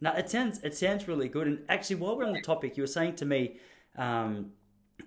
[0.00, 1.46] no, it sounds it sounds really good.
[1.46, 3.56] And actually, while we're on the topic, you were saying to me.
[3.94, 4.52] Um,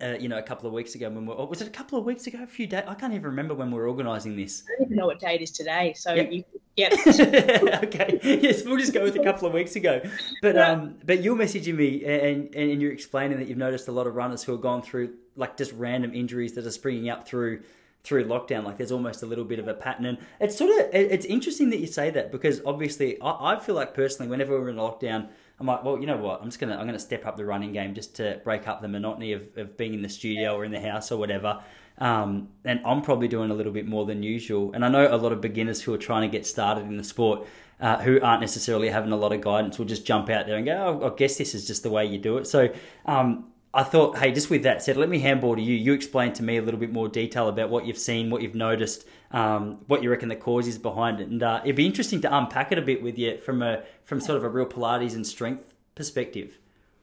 [0.02, 2.06] uh, you know, a couple of weeks ago when we was it a couple of
[2.06, 2.84] weeks ago, a few days?
[2.88, 4.64] I can't even remember when we were organising this.
[4.68, 5.94] I don't even know what date is today.
[5.96, 6.32] So yep.
[6.32, 6.44] you,
[6.76, 6.90] yeah.
[7.84, 8.20] okay.
[8.22, 10.02] Yes, we'll just go with a couple of weeks ago.
[10.42, 14.08] But um, but you're messaging me and and you're explaining that you've noticed a lot
[14.08, 17.62] of runners who have gone through like just random injuries that are springing up through
[18.04, 18.66] through lockdown.
[18.66, 21.70] Like there's almost a little bit of a pattern, and it's sort of it's interesting
[21.70, 25.30] that you say that because obviously I, I feel like personally whenever we're in lockdown
[25.60, 26.42] I'm like, well, you know what?
[26.42, 28.88] I'm just gonna I'm gonna step up the running game just to break up the
[28.88, 31.62] monotony of, of being in the studio or in the house or whatever.
[31.98, 34.74] Um, and I'm probably doing a little bit more than usual.
[34.74, 37.04] And I know a lot of beginners who are trying to get started in the
[37.06, 37.48] sport,
[37.80, 40.66] uh, who aren't necessarily having a lot of guidance, will just jump out there and
[40.66, 42.48] go, oh, I guess this is just the way you do it.
[42.48, 42.68] So
[43.06, 45.74] um, I thought, hey, just with that said, let me handball to you.
[45.74, 48.56] You explain to me a little bit more detail about what you've seen, what you've
[48.56, 52.22] noticed, um, what you reckon the cause is behind it, and uh, it'd be interesting
[52.22, 55.14] to unpack it a bit with you from a from sort of a real Pilates
[55.14, 56.58] and strength perspective.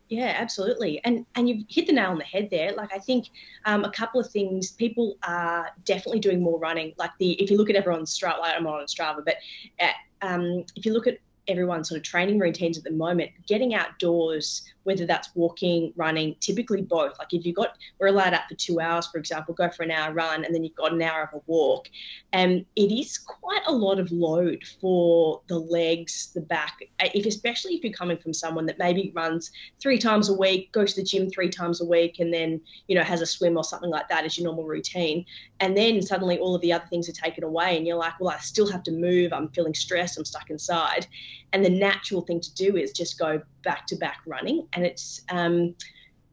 [0.08, 2.72] Yeah, absolutely, and and you've hit the nail on the head there.
[2.72, 3.28] Like I think
[3.66, 4.70] um, a couple of things.
[4.70, 6.94] People are definitely doing more running.
[6.96, 9.36] Like the if you look at everyone's Strava, like I'm on Strava, but
[9.78, 11.18] at, uh, um, if you look at
[11.52, 16.82] everyone's sort of training routines at the moment, getting outdoors, whether that's walking, running, typically
[16.82, 17.16] both.
[17.18, 19.92] Like if you've got, we're allowed out for two hours, for example, go for an
[19.92, 21.88] hour run, and then you've got an hour of a walk.
[22.32, 27.26] And it is quite a lot of load for the legs, the back, uh, if
[27.26, 31.00] especially if you're coming from someone that maybe runs three times a week, goes to
[31.00, 33.90] the gym three times a week, and then, you know, has a swim or something
[33.90, 35.24] like that as your normal routine.
[35.60, 38.34] And then suddenly all of the other things are taken away, and you're like, well,
[38.34, 39.32] I still have to move.
[39.32, 40.18] I'm feeling stressed.
[40.18, 41.06] I'm stuck inside.
[41.52, 44.66] And the natural thing to do is just go back to back running.
[44.72, 45.74] And it's, um,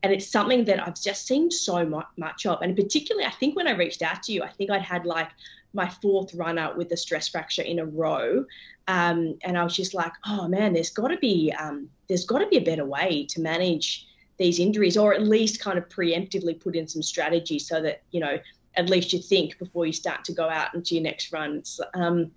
[0.02, 2.62] and it's something that I've just seen so much of.
[2.62, 5.30] And particularly, I think when I reached out to you, I think I'd had like
[5.74, 8.46] my fourth run out with a stress fracture in a row.
[8.88, 12.40] Um, and I was just like, oh man, there's got to be um, there's got
[12.40, 16.60] to be a better way to manage these injuries, or at least kind of preemptively
[16.60, 18.40] put in some strategy so that you know
[18.76, 21.80] at least you think before you start to go out into your next runs.
[21.94, 22.32] Um,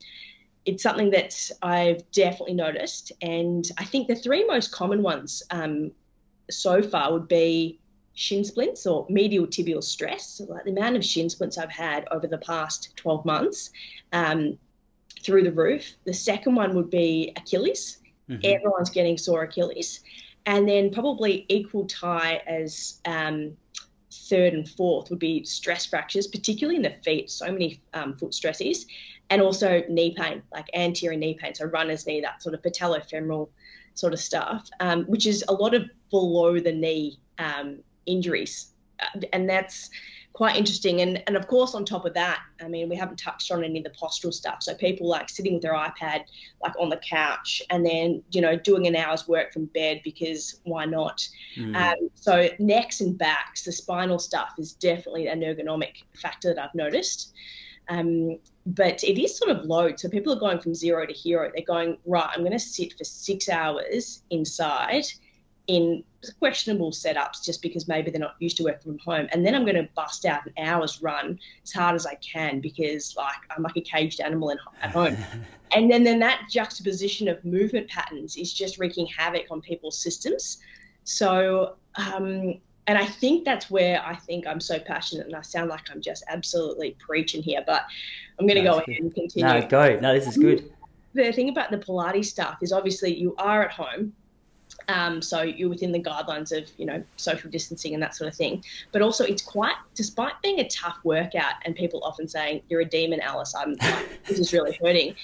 [0.65, 3.13] it's something that I've definitely noticed.
[3.21, 5.93] And I think the three most common ones um,
[6.51, 7.81] so far would be
[8.15, 10.27] shin splints or medial tibial stress.
[10.27, 13.71] So like the amount of shin splints I've had over the past 12 months
[14.13, 14.59] um,
[15.25, 15.95] through the roof.
[16.05, 17.99] The second one would be Achilles.
[18.29, 18.41] Mm-hmm.
[18.45, 20.01] Everyone's getting sore Achilles.
[20.47, 23.57] And then probably equal tie as um,
[24.11, 27.31] third and fourth would be stress fractures, particularly in the feet.
[27.31, 28.87] So many um, foot stresses
[29.31, 33.49] and also knee pain, like anterior knee pain, so runner's knee, that sort of patellofemoral
[33.95, 39.21] sort of stuff, um, which is a lot of below the knee um, injuries, uh,
[39.33, 39.91] and that's
[40.33, 41.01] quite interesting.
[41.01, 43.79] And and of course, on top of that, I mean, we haven't touched on any
[43.79, 44.63] of the postural stuff.
[44.63, 46.25] So people like sitting with their iPad
[46.63, 50.61] like on the couch, and then you know doing an hour's work from bed because
[50.65, 51.27] why not?
[51.57, 51.77] Mm.
[51.77, 56.75] Um, so necks and backs, the spinal stuff is definitely an ergonomic factor that I've
[56.75, 57.35] noticed.
[57.93, 60.01] Um, but it is sort of load.
[60.01, 61.51] So people are going from zero to hero.
[61.55, 65.05] They're going, right, I'm going to sit for six hours inside
[65.67, 66.03] in
[66.39, 69.29] questionable setups just because maybe they're not used to working from home.
[69.33, 72.61] And then I'm going to bust out an hour's run as hard as I can
[72.61, 75.17] because like I'm like a caged animal in, at home.
[75.75, 80.59] and then, then that juxtaposition of movement patterns is just wreaking havoc on people's systems.
[81.05, 85.71] So um, and I think that's where I think I'm so passionate, and I sound
[85.71, 87.85] like I'm just absolutely preaching here, but
[88.39, 89.47] I'm going to no, go ahead and continue.
[89.47, 89.99] No, go.
[90.01, 90.71] No, this is good.
[91.15, 94.15] The thing about the Pilates stuff is obviously you are at home,
[94.89, 98.35] um, so you're within the guidelines of you know social distancing and that sort of
[98.35, 98.65] thing.
[98.93, 102.87] But also, it's quite, despite being a tough workout, and people often saying you're a
[102.87, 103.55] demon, Alice.
[103.55, 103.75] I'm
[104.27, 105.15] this is really hurting.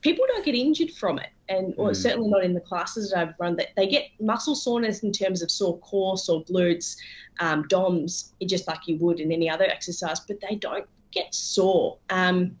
[0.00, 1.96] People don't get injured from it, and or mm.
[1.96, 3.56] certainly not in the classes that I've run.
[3.56, 6.96] That they get muscle soreness in terms of sore core, sore glutes,
[7.40, 11.98] um, DOMS, just like you would in any other exercise, but they don't get sore.
[12.10, 12.56] Um,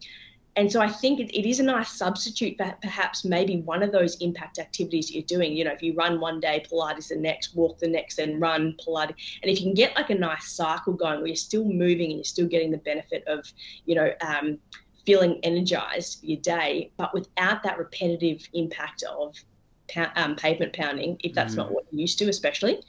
[0.56, 3.90] and so I think it, it is a nice substitute for perhaps maybe one of
[3.90, 5.52] those impact activities you're doing.
[5.52, 8.76] You know, if you run one day, Pilates the next, walk the next, then run
[8.78, 9.16] Pilates.
[9.42, 12.18] And if you can get like a nice cycle going where you're still moving and
[12.18, 13.44] you're still getting the benefit of,
[13.84, 14.58] you know, um,
[15.06, 19.36] feeling energized for your day, but without that repetitive impact of
[20.16, 21.58] um, pavement pounding, if that's mm.
[21.58, 22.80] not what you're used to, especially.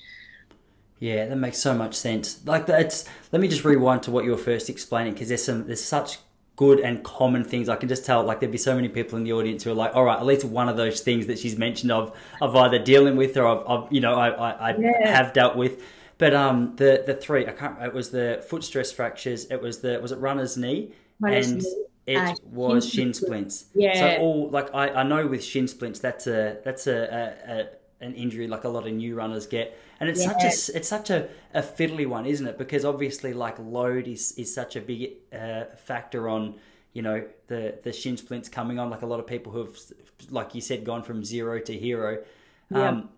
[0.99, 2.45] Yeah, that makes so much sense.
[2.45, 3.06] Like that's.
[3.32, 6.19] Let me just rewind to what you were first explaining because there's some there's such
[6.56, 7.67] good and common things.
[7.69, 9.75] I can just tell, like, there'd be so many people in the audience who are
[9.75, 12.80] like, all right, at least one of those things that she's mentioned of, of either
[12.80, 15.15] dealing with or of, of you know, I, I, I yeah.
[15.15, 15.84] have dealt with.
[16.17, 17.82] But um, the the three, I can't.
[17.82, 19.51] It was the foot stress fractures.
[19.51, 21.86] It was the was it runner's knee, runner's and knee.
[22.05, 23.65] It uh, was shin splints.
[23.73, 24.17] Yeah.
[24.17, 27.67] So all like I, I know with shin splints, that's a that's a, a, a
[28.01, 30.31] an injury like a lot of new runners get and it's yeah.
[30.31, 34.33] such a it's such a, a fiddly one isn't it because obviously like load is
[34.33, 36.55] is such a big uh, factor on
[36.93, 39.77] you know the the shin splints coming on like a lot of people who have
[40.29, 42.21] like you said gone from zero to hero
[42.69, 42.89] yeah.
[42.89, 43.09] um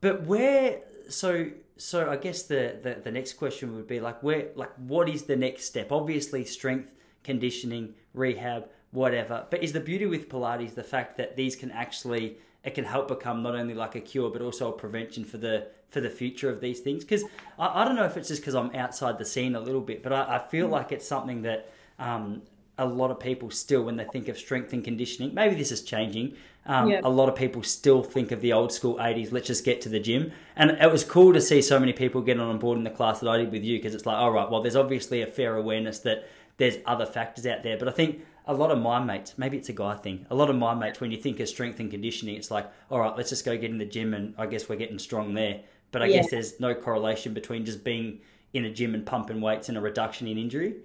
[0.00, 4.48] but where so so i guess the, the the next question would be like where
[4.54, 6.90] like what is the next step obviously strength
[7.26, 9.46] conditioning rehab whatever.
[9.50, 13.08] But is the beauty with pilates the fact that these can actually it can help
[13.08, 16.48] become not only like a cure but also a prevention for the for the future
[16.50, 17.04] of these things?
[17.04, 17.24] Because
[17.58, 20.02] I, I, don't know if it's just because i'm outside the scene a little bit
[20.02, 22.42] but i, I feel like it's something that um,
[22.78, 25.82] a lot of people still when they think of strength and conditioning maybe this is
[25.82, 26.34] changing
[26.66, 27.00] um, yeah.
[27.04, 29.88] a lot of people still think of the old school 80s let's just get to
[29.88, 30.32] the gym.
[30.56, 33.20] And it was cool to see so many people get on board in the class
[33.20, 35.56] that i did with you because it's like all right well there's obviously a fair
[35.56, 36.28] awareness that
[36.58, 39.68] there's other factors out there but i think a lot of my mates, maybe it's
[39.68, 40.24] a guy thing.
[40.30, 43.00] A lot of my mates, when you think of strength and conditioning, it's like, all
[43.00, 45.60] right, let's just go get in the gym, and I guess we're getting strong there.
[45.90, 46.16] But I yeah.
[46.16, 48.20] guess there's no correlation between just being
[48.54, 50.76] in a gym and pumping weights and a reduction in injury.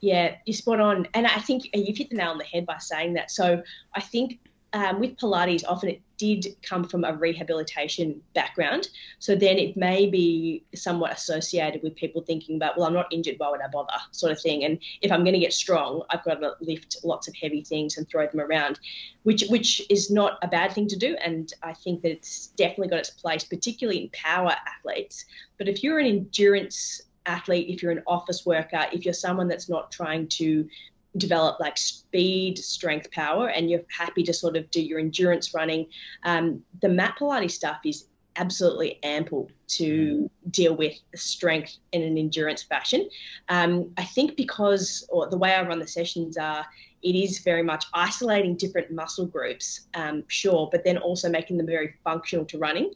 [0.00, 2.78] Yeah, you're spot on, and I think you've hit the nail on the head by
[2.78, 3.30] saying that.
[3.30, 3.62] So
[3.94, 4.38] I think
[4.72, 8.88] um, with Pilates, often it did come from a rehabilitation background.
[9.18, 13.36] So then it may be somewhat associated with people thinking about, well, I'm not injured,
[13.38, 14.64] why would I bother, sort of thing.
[14.64, 17.96] And if I'm going to get strong, I've got to lift lots of heavy things
[17.96, 18.80] and throw them around,
[19.24, 21.16] which which is not a bad thing to do.
[21.22, 25.26] And I think that it's definitely got its place, particularly in power athletes.
[25.58, 29.68] But if you're an endurance athlete, if you're an office worker, if you're someone that's
[29.68, 30.68] not trying to
[31.16, 35.86] develop like speed, strength, power, and you're happy to sort of do your endurance running,
[36.24, 40.52] um, the mat Pilates stuff is absolutely ample to mm.
[40.52, 43.08] deal with strength in an endurance fashion.
[43.48, 46.66] Um, I think because, or the way I run the sessions are,
[47.02, 51.66] it is very much isolating different muscle groups, um, sure, but then also making them
[51.66, 52.92] very functional to running.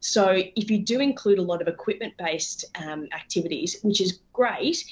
[0.00, 4.82] So if you do include a lot of equipment based um, activities, which is great,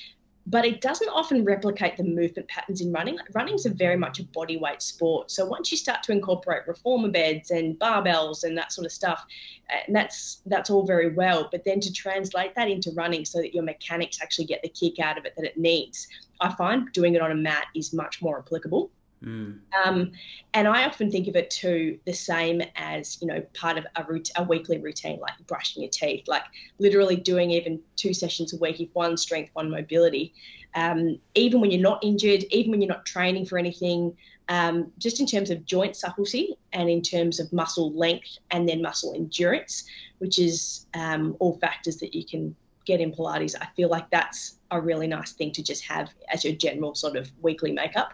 [0.50, 3.18] but it doesn't often replicate the movement patterns in running.
[3.34, 5.30] Running is a very much a body weight sport.
[5.30, 9.26] So once you start to incorporate reformer beds and barbells and that sort of stuff,
[9.70, 11.48] uh, and that's that's all very well.
[11.52, 14.98] But then to translate that into running so that your mechanics actually get the kick
[14.98, 16.08] out of it that it needs,
[16.40, 18.90] I find doing it on a mat is much more applicable.
[19.24, 19.58] Mm.
[19.84, 20.12] Um,
[20.54, 24.04] and I often think of it too the same as you know part of a,
[24.36, 26.44] a weekly routine, like brushing your teeth, like
[26.78, 30.34] literally doing even two sessions a week, if one strength, one mobility.
[30.74, 34.16] Um, even when you're not injured, even when you're not training for anything,
[34.48, 38.80] um, just in terms of joint subtlety and in terms of muscle length and then
[38.80, 39.84] muscle endurance,
[40.18, 42.54] which is um, all factors that you can
[42.84, 43.54] get in Pilates.
[43.60, 47.16] I feel like that's a really nice thing to just have as your general sort
[47.16, 48.12] of weekly makeup.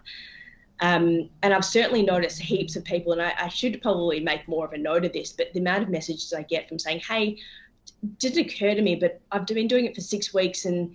[0.80, 4.66] Um, and I've certainly noticed heaps of people, and I, I, should probably make more
[4.66, 7.38] of a note of this, but the amount of messages I get from saying, hey,
[8.18, 10.94] didn't occur to me, but I've been doing it for six weeks and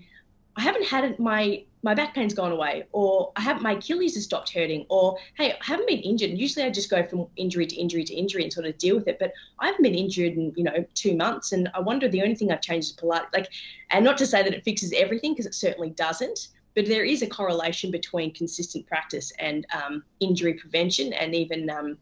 [0.60, 4.16] I haven't had it, my my back pain's gone away, or I have my Achilles
[4.16, 6.32] has stopped hurting, or hey, I haven't been injured.
[6.32, 9.08] Usually I just go from injury to injury to injury and sort of deal with
[9.08, 12.22] it, but I haven't been injured in you know two months, and I wonder the
[12.22, 13.50] only thing I've changed is Pilates, like,
[13.92, 17.22] and not to say that it fixes everything because it certainly doesn't, but there is
[17.22, 21.98] a correlation between consistent practice and um, injury prevention and even um,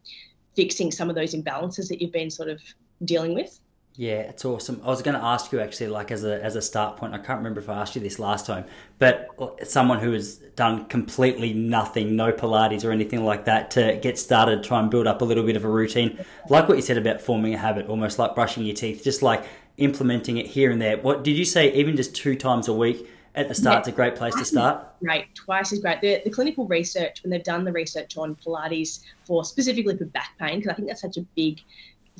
[0.54, 2.62] fixing some of those imbalances that you've been sort of
[3.04, 3.58] dealing with.
[3.96, 4.80] Yeah, it's awesome.
[4.84, 7.12] I was going to ask you actually, like as a as a start point.
[7.12, 8.66] I can't remember if I asked you this last time,
[9.00, 9.26] but
[9.64, 14.62] someone who has done completely nothing, no Pilates or anything like that, to get started,
[14.62, 17.20] try and build up a little bit of a routine, like what you said about
[17.20, 19.44] forming a habit, almost like brushing your teeth, just like
[19.78, 20.98] implementing it here and there.
[20.98, 21.74] What did you say?
[21.74, 23.08] Even just two times a week
[23.38, 23.78] at the start, yeah.
[23.78, 24.84] it's a great place to start.
[25.00, 26.00] Great, twice is great.
[26.00, 30.30] The, the clinical research, when they've done the research on Pilates for specifically for back
[30.40, 31.60] pain, because I think that's such a big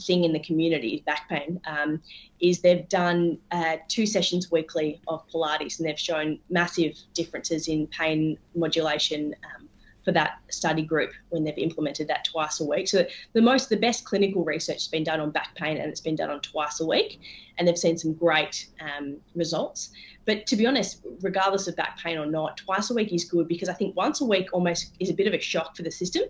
[0.01, 2.01] thing in the community, back pain, um,
[2.41, 7.89] is they've done uh, two sessions weekly of Pilates and they've shown massive differences in
[7.89, 9.68] pain modulation um,
[10.09, 12.89] for that study group when they've implemented that twice a week.
[12.89, 16.01] So the most, the best clinical research has been done on back pain and it's
[16.01, 17.21] been done on twice a week,
[17.59, 19.91] and they've seen some great um, results.
[20.25, 23.49] But to be honest, regardless of back pain or not, twice a week is good
[23.49, 25.91] because I think once a week almost is a bit of a shock for the
[25.91, 26.23] system.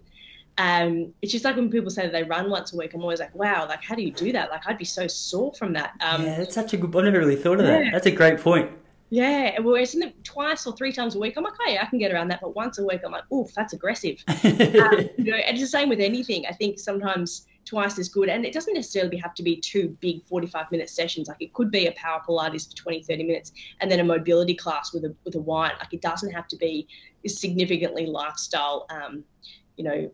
[0.56, 3.20] Um, it's just like when people say that they run once a week, I'm always
[3.20, 4.50] like, wow, like how do you do that?
[4.50, 5.92] Like I'd be so sore from that.
[6.00, 6.96] Um, yeah, that's such a good.
[6.96, 7.84] I never really thought of yeah.
[7.84, 7.92] that.
[7.92, 8.72] That's a great point.
[9.11, 11.35] Yeah, well, isn't it twice or three times a week?
[11.37, 12.40] I'm like, oh yeah, I can get around that.
[12.42, 14.23] But once a week, I'm like, oof, that's aggressive.
[14.29, 16.44] um, you know, and it's the same with anything.
[16.47, 18.29] I think sometimes twice as good.
[18.29, 21.29] And it doesn't necessarily have to be two big 45 minute sessions.
[21.29, 24.55] Like it could be a power Pilates for 20, 30 minutes and then a mobility
[24.55, 25.73] class with a, with a wine.
[25.79, 26.88] Like it doesn't have to be
[27.27, 29.25] significantly lifestyle, um,
[29.77, 30.11] you know,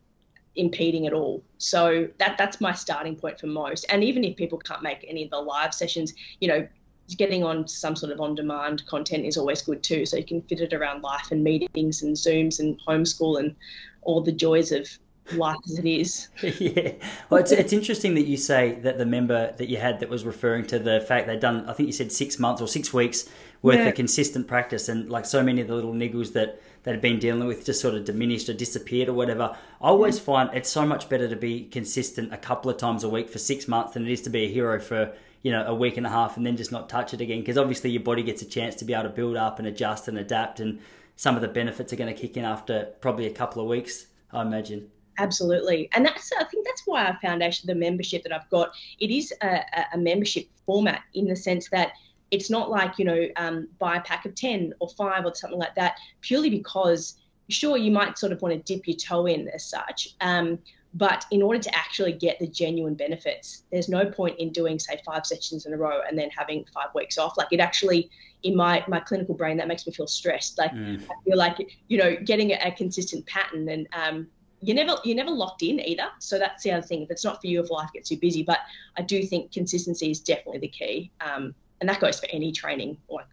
[0.57, 1.43] impeding at all.
[1.59, 3.87] So that that's my starting point for most.
[3.89, 6.69] And even if people can't make any of the live sessions, you know,
[7.17, 10.07] getting on some sort of on-demand content is always good too.
[10.07, 13.55] So you can fit it around life and meetings and Zooms and homeschool and
[14.03, 14.89] all the joys of
[15.33, 16.29] life as it is.
[16.59, 16.93] yeah.
[17.31, 20.25] Well, it's, it's interesting that you say that the member that you had that was
[20.25, 23.29] referring to the fact they'd done, I think you said six months or six weeks
[23.63, 23.87] worth yeah.
[23.87, 27.19] of consistent practice, and like so many of the little niggles that that had been
[27.19, 29.57] dealing with just sort of diminished or disappeared or whatever.
[29.81, 30.25] I always mm.
[30.25, 33.39] find it's so much better to be consistent a couple of times a week for
[33.39, 35.15] six months than it is to be a hero for
[35.45, 37.57] you know a week and a half and then just not touch it again because
[37.57, 40.19] obviously your body gets a chance to be able to build up and adjust and
[40.19, 40.81] adapt and
[41.15, 44.07] some of the benefits are going to kick in after probably a couple of weeks
[44.33, 48.49] i imagine Absolutely, and that's I think that's why our foundation, the membership that I've
[48.51, 49.61] got, it is a,
[49.93, 51.93] a membership format in the sense that
[52.31, 55.59] it's not like you know um, buy a pack of ten or five or something
[55.59, 55.99] like that.
[56.21, 57.17] Purely because
[57.49, 60.59] sure you might sort of want to dip your toe in as such, um,
[60.95, 65.01] but in order to actually get the genuine benefits, there's no point in doing say
[65.05, 67.37] five sessions in a row and then having five weeks off.
[67.37, 68.11] Like it actually,
[68.45, 70.57] in my my clinical brain, that makes me feel stressed.
[70.57, 71.03] Like mm.
[71.03, 74.29] I feel like you know getting a, a consistent pattern and um,
[74.61, 76.07] you're never you're never locked in either.
[76.21, 77.03] So that's the other thing.
[77.03, 78.61] If it's not for you, if life gets too busy, but
[78.97, 82.99] I do think consistency is definitely the key, um, and that goes for any training,
[83.09, 83.27] like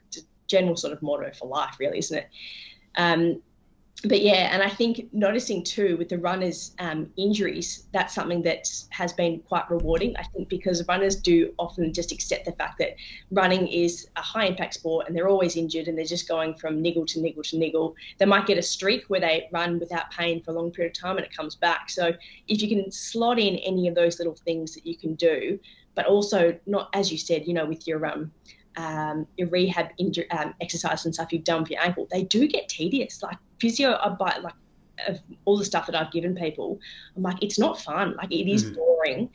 [0.47, 2.29] general sort of motto for life, really, isn't it?
[2.95, 3.41] Um,
[4.05, 8.67] but yeah, and I think noticing too with the runners' um, injuries, that's something that
[8.89, 10.15] has been quite rewarding.
[10.17, 12.95] I think because runners do often just accept the fact that
[13.29, 16.81] running is a high impact sport and they're always injured and they're just going from
[16.81, 17.95] niggle to niggle to niggle.
[18.17, 21.01] They might get a streak where they run without pain for a long period of
[21.01, 21.91] time and it comes back.
[21.91, 22.11] So
[22.47, 25.59] if you can slot in any of those little things that you can do,
[25.93, 28.31] but also not, as you said, you know, with your um,
[28.77, 32.47] um, your rehab injury, um, exercise and stuff you've done for your ankle, they do
[32.47, 33.21] get tedious.
[33.21, 34.53] Like physio, I buy like
[35.07, 36.79] of all the stuff that I've given people,
[37.15, 38.15] I'm like, it's not fun.
[38.17, 38.75] Like it is mm.
[38.75, 39.29] boring.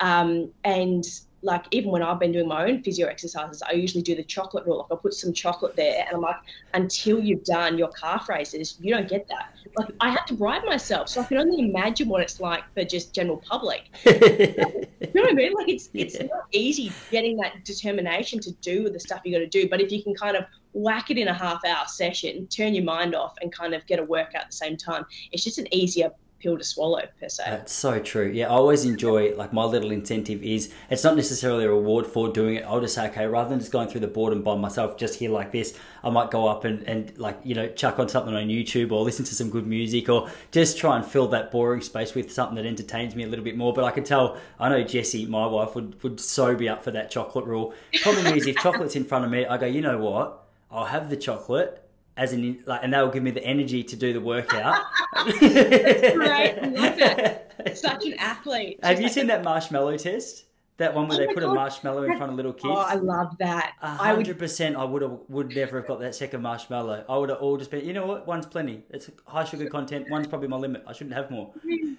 [0.00, 1.04] Um, and
[1.42, 4.64] like even when I've been doing my own physio exercises, I usually do the chocolate
[4.64, 4.78] rule.
[4.78, 6.36] Like I put some chocolate there, and I'm like,
[6.74, 9.54] until you've done your calf raises, you don't get that.
[9.76, 12.84] Like I have to bribe myself, so I can only imagine what it's like for
[12.84, 13.90] just general public.
[14.06, 15.52] you know what I mean?
[15.54, 16.26] Like it's it's yeah.
[16.26, 19.68] not easy getting that determination to do the stuff you got to do.
[19.68, 22.84] But if you can kind of whack it in a half hour session, turn your
[22.84, 25.72] mind off, and kind of get a workout at the same time, it's just an
[25.74, 26.10] easier
[26.42, 27.44] pill to swallow per se.
[27.46, 28.28] That's so true.
[28.28, 32.28] Yeah, I always enjoy like my little incentive is it's not necessarily a reward for
[32.28, 32.64] doing it.
[32.64, 35.30] I'll just say okay, rather than just going through the boredom by myself, just here
[35.30, 38.48] like this, I might go up and and like you know chuck on something on
[38.48, 42.14] YouTube or listen to some good music or just try and fill that boring space
[42.14, 43.72] with something that entertains me a little bit more.
[43.72, 46.90] But I can tell I know Jessie, my wife, would would so be up for
[46.90, 47.74] that chocolate rule.
[48.02, 50.44] Problem is if chocolate's in front of me, I go, you know what?
[50.70, 51.81] I'll have the chocolate
[52.16, 54.84] as an like, and that will give me the energy to do the workout.
[55.14, 57.52] That's great, I love it.
[57.74, 58.80] Such an athlete.
[58.82, 59.28] Have you like seen a...
[59.28, 60.44] that marshmallow test?
[60.78, 61.52] That one where oh they put God.
[61.52, 62.64] a marshmallow in front of little kids.
[62.66, 63.74] Oh, I love that.
[63.80, 64.74] hundred percent.
[64.74, 67.04] I would have would never have got that second marshmallow.
[67.08, 67.84] I would have all just been.
[67.84, 68.26] You know what?
[68.26, 68.82] One's plenty.
[68.90, 70.06] It's high sugar content.
[70.10, 70.82] One's probably my limit.
[70.86, 71.52] I shouldn't have more.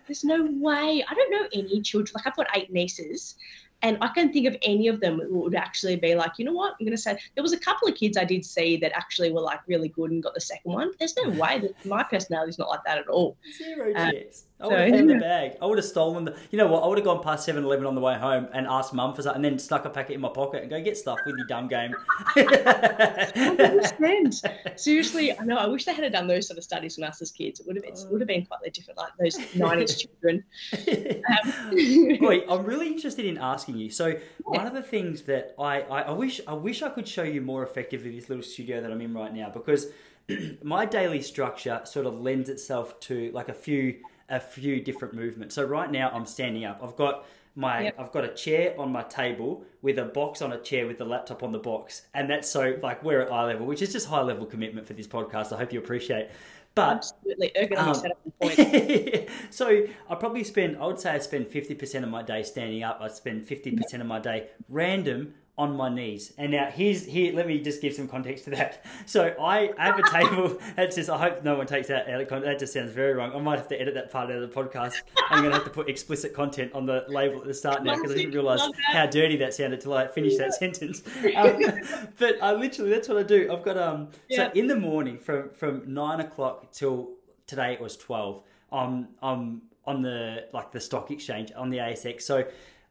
[0.08, 1.06] There's no way.
[1.08, 2.14] I don't know any children.
[2.16, 3.36] Like I've got eight nieces,
[3.84, 6.54] and I can't think of any of them who would actually be like, you know
[6.54, 8.94] what, I'm going to say there was a couple of kids I did see that
[8.96, 10.92] actually were like really good and got the second one.
[10.98, 13.36] There's no way that my personality is not like that at all.
[13.58, 14.46] Zero um, chance.
[14.64, 15.58] I would have so, the bag.
[15.62, 16.36] I would have stolen the.
[16.52, 16.84] You know what?
[16.84, 19.22] I would have gone past 7 Eleven on the way home and asked mum for
[19.22, 21.48] something and then stuck a packet in my pocket and go get stuff with your
[21.48, 21.94] dumb game.
[24.76, 25.58] Seriously, I know.
[25.58, 27.60] I wish they had done those sort of studies when us as kids.
[27.60, 30.44] It would have, it would have been quite different, like those 90s children.
[31.34, 31.70] Um,
[32.20, 33.90] Wait, I'm really interested in asking you.
[33.90, 34.20] So, yeah.
[34.44, 37.42] one of the things that I, I, I wish I wish I could show you
[37.42, 39.88] more effectively this little studio that I'm in right now because
[40.64, 44.00] my daily structure sort of lends itself to like a few
[44.30, 45.56] a few different movements.
[45.56, 46.82] So right now I'm standing up.
[46.84, 47.96] I've got my yep.
[48.00, 51.06] I've got a chair on my table with a box on a chair with the
[51.06, 54.08] laptop on the box, and that's so like we're at eye level, which is just
[54.08, 55.54] high level commitment for this podcast.
[55.54, 56.30] I hope you appreciate.
[56.76, 59.30] But absolutely ergonomic um, point.
[59.52, 62.84] so I probably spend I would say I spend fifty percent of my day standing
[62.84, 62.98] up.
[63.02, 66.34] I spend fifty percent of my day random on my knees.
[66.38, 67.34] And now here's here.
[67.34, 68.84] Let me just give some context to that.
[69.06, 70.58] So I have a table.
[70.76, 71.10] That's just.
[71.10, 72.46] I hope no one takes that out of context.
[72.46, 73.34] That just sounds very wrong.
[73.36, 74.94] I might have to edit that part out of the podcast.
[75.30, 77.96] I'm going to have to put explicit content on the label at the start now
[77.96, 81.04] because I didn't realise how dirty that sounded till I finished that sentence.
[81.36, 81.60] Um,
[82.20, 83.52] but I literally that's what I do.
[83.52, 84.10] I've got um.
[84.30, 84.38] Yeah.
[84.38, 87.12] So in the morning from from nine o'clock till
[87.48, 88.44] today it was twelve.
[88.72, 92.22] Um, I'm on the like the stock exchange on the ASX.
[92.22, 92.46] So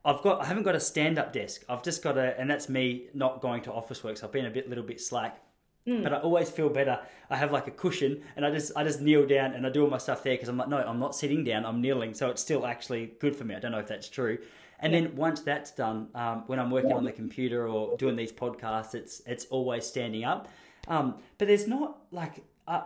[0.04, 1.64] I've got I haven't got a stand up desk.
[1.68, 4.24] I've just got a and that's me not going to Officeworks.
[4.24, 5.40] I've been a bit little bit slack.
[5.86, 6.04] Mm.
[6.04, 7.00] But I always feel better.
[7.28, 9.82] I have like a cushion, and I just I just kneel down and I do
[9.82, 11.66] all my stuff there because I'm like, no, I'm not sitting down.
[11.66, 13.56] I'm kneeling, so it's still actually good for me.
[13.56, 14.38] I don't know if that's true.
[14.78, 15.00] And yeah.
[15.00, 16.96] then once that's done, um, when I'm working yeah.
[16.96, 20.48] on the computer or doing these podcasts, it's it's always standing up.
[20.86, 22.82] Um, but there's not like uh,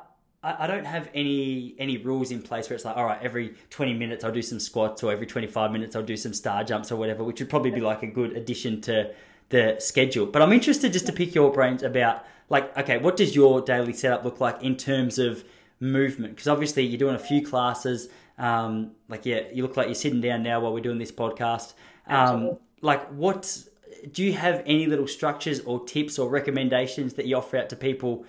[0.46, 3.54] I, I don't have any any rules in place where it's like, all right, every
[3.70, 6.92] 20 minutes I'll do some squats or every 25 minutes I'll do some star jumps
[6.92, 9.12] or whatever, which would probably be like a good addition to
[9.48, 10.26] the schedule.
[10.26, 13.92] But I'm interested just to pick your brains about like, okay, what does your daily
[13.92, 15.44] setup look like in terms of
[15.80, 16.36] movement?
[16.36, 18.08] Because obviously you're doing a few classes.
[18.38, 21.74] Um, like, yeah, you look like you're sitting down now while we're doing this podcast.
[22.06, 23.64] Um, like, what
[24.12, 27.76] do you have any little structures or tips or recommendations that you offer out to
[27.76, 28.24] people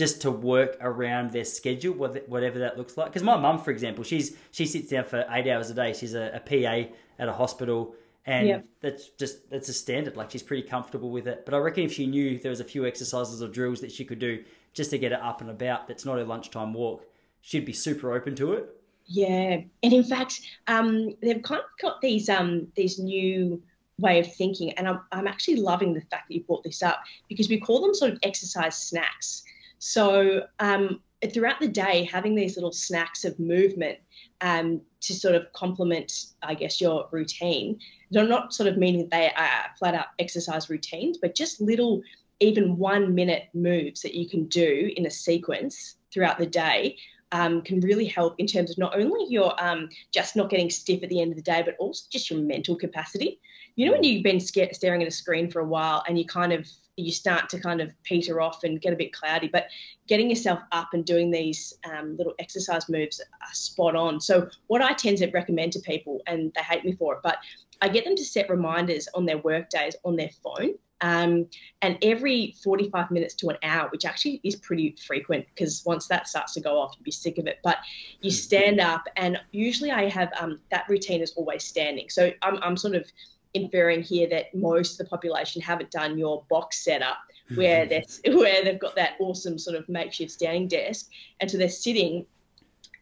[0.00, 3.08] just to work around their schedule, whatever that looks like.
[3.08, 5.92] Because my mum, for example, she's she sits down for eight hours a day.
[5.92, 7.94] She's a, a PA at a hospital,
[8.24, 8.64] and yep.
[8.80, 10.16] that's just that's a standard.
[10.16, 11.44] Like she's pretty comfortable with it.
[11.44, 14.06] But I reckon if she knew there was a few exercises or drills that she
[14.06, 14.42] could do
[14.72, 17.04] just to get it up and about, that's not a lunchtime walk,
[17.42, 18.70] she'd be super open to it.
[19.04, 23.62] Yeah, and in fact, um, they've kind of got these um, these new
[23.98, 27.02] way of thinking, and I'm I'm actually loving the fact that you brought this up
[27.28, 29.44] because we call them sort of exercise snacks.
[29.80, 31.00] So um,
[31.32, 33.98] throughout the day, having these little snacks of movement
[34.42, 37.80] um, to sort of complement, I guess, your routine.
[38.10, 42.02] They're not sort of meaning they are flat out exercise routines, but just little,
[42.40, 46.96] even one minute moves that you can do in a sequence throughout the day
[47.32, 51.02] um, can really help in terms of not only your um, just not getting stiff
[51.02, 53.40] at the end of the day, but also just your mental capacity.
[53.76, 56.52] You know, when you've been staring at a screen for a while and you kind
[56.52, 56.66] of
[56.96, 59.48] you start to kind of peter off and get a bit cloudy.
[59.48, 59.66] But
[60.06, 64.20] getting yourself up and doing these um, little exercise moves are spot on.
[64.20, 67.38] So, what I tend to recommend to people, and they hate me for it, but
[67.80, 70.74] I get them to set reminders on their work days on their phone.
[71.00, 71.46] Um,
[71.82, 76.28] and every 45 minutes to an hour, which actually is pretty frequent because once that
[76.28, 77.58] starts to go off, you'd be sick of it.
[77.64, 77.78] But
[78.20, 78.34] you hmm.
[78.34, 82.08] stand up, and usually I have um, that routine is always standing.
[82.10, 83.10] So I'm, I'm sort of
[83.54, 87.18] inferring here that most of the population haven't done your box setup
[87.56, 88.38] where mm-hmm.
[88.38, 92.24] where they've got that awesome sort of makeshift standing desk and so they're sitting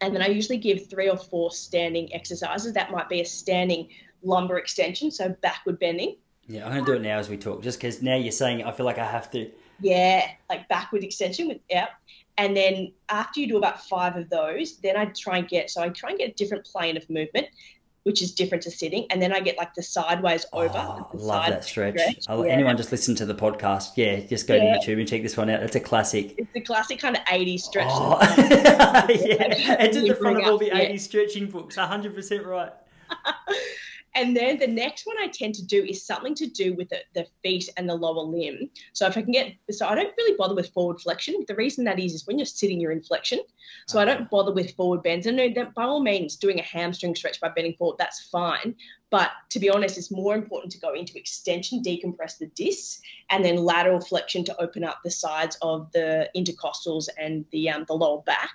[0.01, 2.73] and then I usually give three or four standing exercises.
[2.73, 3.89] That might be a standing
[4.23, 6.17] lumbar extension, so backward bending.
[6.49, 8.61] Yeah, I'm going to do it now as we talk, just because now you're saying
[8.61, 9.51] it, I feel like I have to.
[9.81, 11.89] Yeah, like backward extension with yeah.
[12.37, 15.83] And then after you do about five of those, then I try and get so
[15.83, 17.49] I try and get a different plane of movement
[18.09, 19.07] which is different to sitting.
[19.11, 20.79] And then I get like the sideways over.
[20.79, 21.99] Oh, love side that stretch.
[21.99, 22.25] stretch.
[22.27, 22.45] Yeah.
[22.47, 23.91] Anyone just listen to the podcast.
[23.97, 24.79] Yeah, just go yeah.
[24.79, 25.63] to YouTube and check this one out.
[25.63, 26.35] It's a classic.
[26.39, 27.89] It's a classic kind of 80s stretch.
[27.91, 28.19] Oh.
[28.39, 31.77] yeah, it's in the front of all the 80s stretching books.
[31.77, 32.73] 100% right.
[34.19, 36.99] And then the next one I tend to do is something to do with the,
[37.15, 38.69] the feet and the lower limb.
[38.93, 41.45] So if I can get, so I don't really bother with forward flexion.
[41.47, 43.39] The reason that is, is when you're sitting, you're in flexion.
[43.87, 44.11] So okay.
[44.11, 45.27] I don't bother with forward bends.
[45.27, 48.75] And no, that by all means, doing a hamstring stretch by bending forward, that's fine.
[49.11, 53.01] But to be honest, it's more important to go into extension, decompress the discs,
[53.31, 57.85] and then lateral flexion to open up the sides of the intercostals and the um,
[57.87, 58.51] the lower back.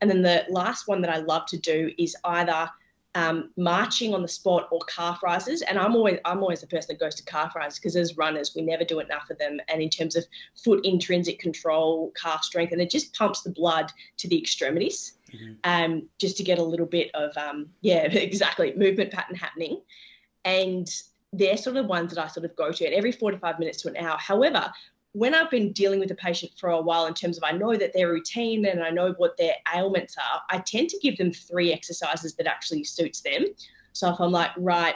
[0.00, 2.68] And then the last one that I love to do is either
[3.16, 5.62] um, marching on the spot or calf rises.
[5.62, 8.52] And I'm always I'm always the person that goes to calf rises because as runners
[8.54, 9.58] we never do enough of them.
[9.68, 10.24] And in terms of
[10.62, 15.54] foot intrinsic control, calf strength, and it just pumps the blood to the extremities, mm-hmm.
[15.64, 19.80] um, just to get a little bit of um, yeah exactly movement pattern happening.
[20.44, 20.86] And
[21.32, 23.88] they're sort of ones that I sort of go to at every 45 minutes to
[23.88, 24.16] an hour.
[24.18, 24.70] However,
[25.16, 27.74] when I've been dealing with a patient for a while, in terms of I know
[27.74, 31.32] that their routine and I know what their ailments are, I tend to give them
[31.32, 33.46] three exercises that actually suits them.
[33.94, 34.94] So if I'm like, right,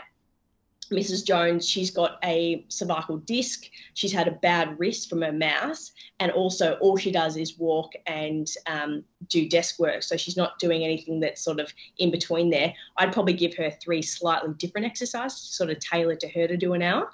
[0.93, 1.25] Mrs.
[1.25, 3.64] Jones, she's got a cervical disc,
[3.95, 7.93] she's had a bad wrist from her mouse, and also all she does is walk
[8.07, 10.03] and um, do desk work.
[10.03, 12.75] So she's not doing anything that's sort of in between there.
[12.99, 16.75] I'd probably give her three slightly different exercises, sort of tailored to her to do
[16.75, 17.11] an hour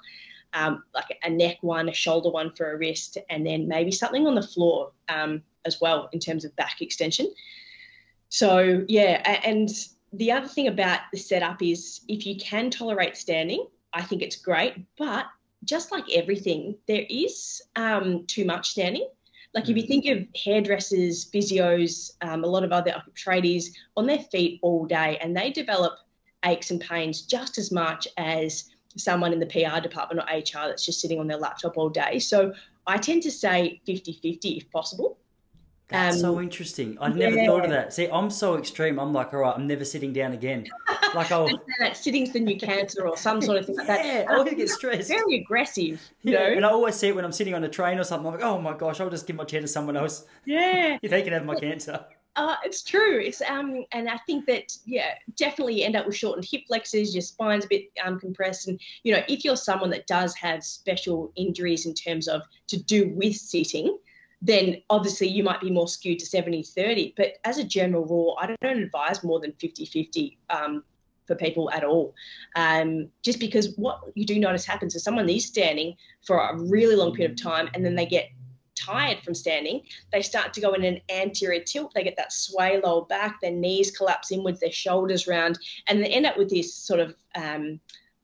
[0.53, 4.27] um, like a neck one, a shoulder one for a wrist, and then maybe something
[4.27, 7.31] on the floor um, as well in terms of back extension.
[8.29, 9.69] So, yeah, and
[10.13, 14.35] the other thing about the setup is if you can tolerate standing, I think it's
[14.35, 14.75] great.
[14.97, 15.25] But
[15.63, 19.07] just like everything, there is um, too much standing.
[19.53, 19.87] Like if you mm.
[19.87, 25.17] think of hairdressers, physios, um, a lot of other tradies on their feet all day,
[25.21, 25.93] and they develop
[26.45, 30.85] aches and pains just as much as someone in the PR department or HR that's
[30.85, 32.19] just sitting on their laptop all day.
[32.19, 32.53] So
[32.85, 35.17] I tend to say 50 50 if possible.
[35.89, 36.97] That's um, so interesting.
[36.99, 37.45] I'd never yeah.
[37.45, 37.93] thought of that.
[37.93, 38.99] See, I'm so extreme.
[38.99, 40.65] I'm like, all right, I'm never sitting down again.
[41.15, 41.47] Like, I'll
[41.79, 44.05] that sitting's the new cancer or some sort of thing like that.
[44.05, 45.07] Yeah, I'll get stressed.
[45.07, 46.01] Very aggressive.
[46.23, 46.55] You yeah, know?
[46.57, 48.27] and I always see it when I'm sitting on a train or something.
[48.27, 50.25] I'm like, oh my gosh, I'll just give my chair to someone else.
[50.45, 52.05] Yeah, if they can have my cancer.
[52.37, 53.19] Uh, it's true.
[53.19, 57.15] It's um, and I think that yeah, definitely end up with shortened hip flexors.
[57.15, 60.63] Your spine's a bit um, compressed, and you know if you're someone that does have
[60.63, 63.97] special injuries in terms of to do with sitting,
[64.39, 67.15] then obviously you might be more skewed to 70-30.
[67.17, 70.83] But as a general rule, I don't advise more than 50-50 um,
[71.25, 72.13] for people at all.
[72.55, 76.95] Um, just because what you do notice happens is someone is standing for a really
[76.95, 78.29] long period of time, and then they get
[78.77, 81.93] tired from standing, they start to go in an anterior tilt.
[81.93, 86.09] They get that sway lower back, their knees collapse inwards, their shoulders round, and they
[86.09, 87.79] end up with this sort of um,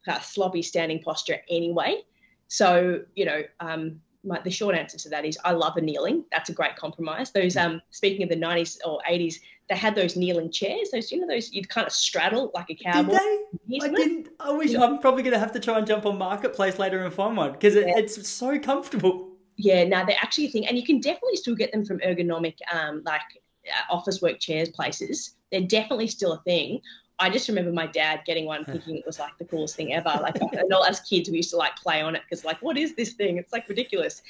[0.07, 2.01] uh, sloppy standing posture anyway.
[2.47, 6.23] So, you know, um, my, the short answer to that is I love a kneeling.
[6.31, 7.31] That's a great compromise.
[7.31, 9.35] Those, um, speaking of the 90s or 80s,
[9.69, 10.89] they had those kneeling chairs.
[10.91, 13.11] Those, you know, those you'd kind of straddle like a cowboy.
[13.11, 13.79] Did they?
[13.81, 14.29] I didn't.
[14.39, 17.13] I wish I'm probably going to have to try and jump on marketplace later and
[17.13, 17.97] find one because it, yeah.
[17.97, 21.71] it's so comfortable yeah, now they're actually a thing, and you can definitely still get
[21.71, 23.21] them from ergonomic, um, like
[23.67, 25.35] uh, office work chairs places.
[25.51, 26.81] They're definitely still a thing.
[27.19, 30.19] I just remember my dad getting one, thinking it was like the coolest thing ever.
[30.21, 32.77] Like, and all as kids, we used to like play on it because, like, what
[32.77, 33.37] is this thing?
[33.37, 34.21] It's like ridiculous.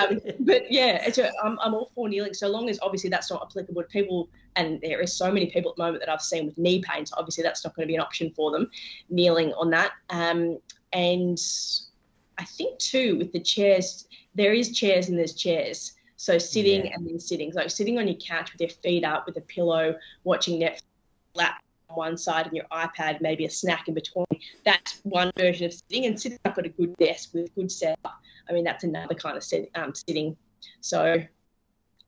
[0.00, 3.42] Um, but yeah, a, I'm, I'm all for kneeling so long as obviously that's not
[3.42, 4.28] applicable to people.
[4.56, 7.04] And there is so many people at the moment that I've seen with knee pain,
[7.04, 8.70] so obviously that's not going to be an option for them,
[9.10, 9.92] kneeling on that.
[10.10, 10.58] Um,
[10.92, 11.38] and
[12.38, 15.92] I think too with the chairs, there is chairs and there's chairs.
[16.16, 16.92] So sitting yeah.
[16.94, 19.96] and then sitting, like sitting on your couch with your feet up, with a pillow,
[20.24, 20.82] watching Netflix,
[21.34, 24.26] lap on one side and your iPad, maybe a snack in between.
[24.64, 26.06] That's one version of sitting.
[26.06, 29.36] And sitting up at a good desk with good setup, I mean, that's another kind
[29.36, 30.36] of sit, um, sitting.
[30.80, 31.22] So,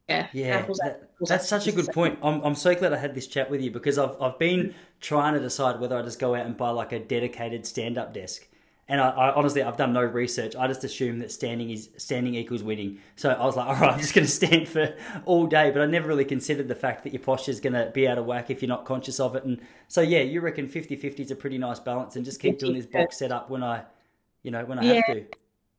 [0.09, 0.29] yeah.
[0.33, 2.19] Yeah, apples, that, apples, that's such a good point.
[2.23, 5.35] I'm, I'm so glad I had this chat with you because I've, I've been trying
[5.35, 8.47] to decide whether I just go out and buy like a dedicated stand up desk
[8.89, 10.55] and I, I, honestly, I've done no research.
[10.55, 12.99] I just assume that standing is standing equals winning.
[13.17, 15.71] So I was like, all right, I'm just going to stand for all day.
[15.73, 18.19] But I never really considered the fact that your posture is going to be out
[18.19, 19.45] of whack if you're not conscious of it.
[19.45, 22.75] And so yeah, you reckon 50-50 is a pretty nice balance, and just keep doing
[22.75, 23.83] this box setup when I,
[24.43, 24.95] you know, when I yeah.
[24.95, 25.25] have to.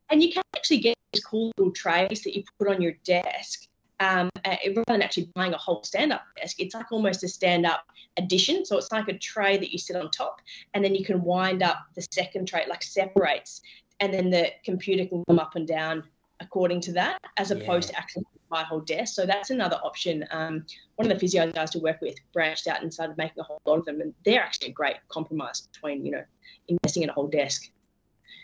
[0.10, 3.67] And you can actually get these cool little trays that you put on your desk
[4.00, 7.84] um, uh, rather than actually buying a whole stand-up desk, it's like almost a stand-up
[8.18, 8.66] addition.
[8.66, 10.42] So it's like a tray that you sit on top,
[10.74, 13.62] and then you can wind up the second tray, like separates,
[14.00, 16.04] and then the computer can come up and down
[16.40, 17.96] according to that, as opposed yeah.
[17.96, 19.14] to actually a whole desk.
[19.14, 20.26] So that's another option.
[20.32, 23.44] Um, one of the physio guys to work with branched out and started making a
[23.44, 26.24] whole lot of them, and they're actually a great compromise between you know
[26.68, 27.70] investing in a whole desk.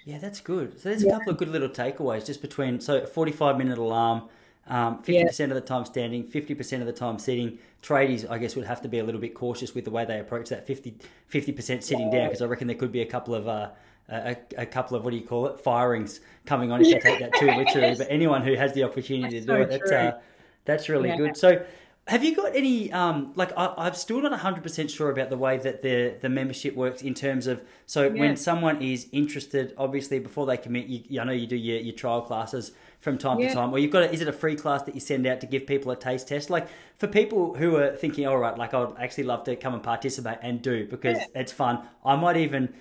[0.06, 0.80] Yeah, that's good.
[0.82, 4.28] So there's a couple of good little takeaways just between so 45 minute alarm
[4.68, 5.46] um, 50% yeah.
[5.46, 7.60] of the time standing, 50% of the time sitting.
[7.82, 10.20] Tradies, I guess, would have to be a little bit cautious with the way they
[10.20, 10.96] approach that 50,
[11.30, 13.48] 50% sitting down because I reckon there could be a couple of.
[13.48, 13.70] Uh,
[14.10, 17.20] a, a, couple of what do you call it firings coming on if you take
[17.20, 17.96] that too literally.
[17.96, 20.20] But anyone who has the opportunity that's to do so it, that's uh,
[20.66, 21.16] that's really yeah.
[21.16, 21.38] good.
[21.38, 21.66] So
[22.08, 25.58] have you got any um, like I, am still not 100% sure about the way
[25.58, 28.20] that the the membership works in terms of so yeah.
[28.20, 31.96] when someone is interested obviously before they commit you, I know you do your, your
[31.96, 32.74] trial classes
[33.04, 33.50] from time yeah.
[33.50, 35.42] to time or you've got a, is it a free class that you send out
[35.42, 38.74] to give people a taste test like for people who are thinking all right like
[38.74, 41.42] I'd actually love to come and participate and do because yeah.
[41.42, 42.74] it's fun I might even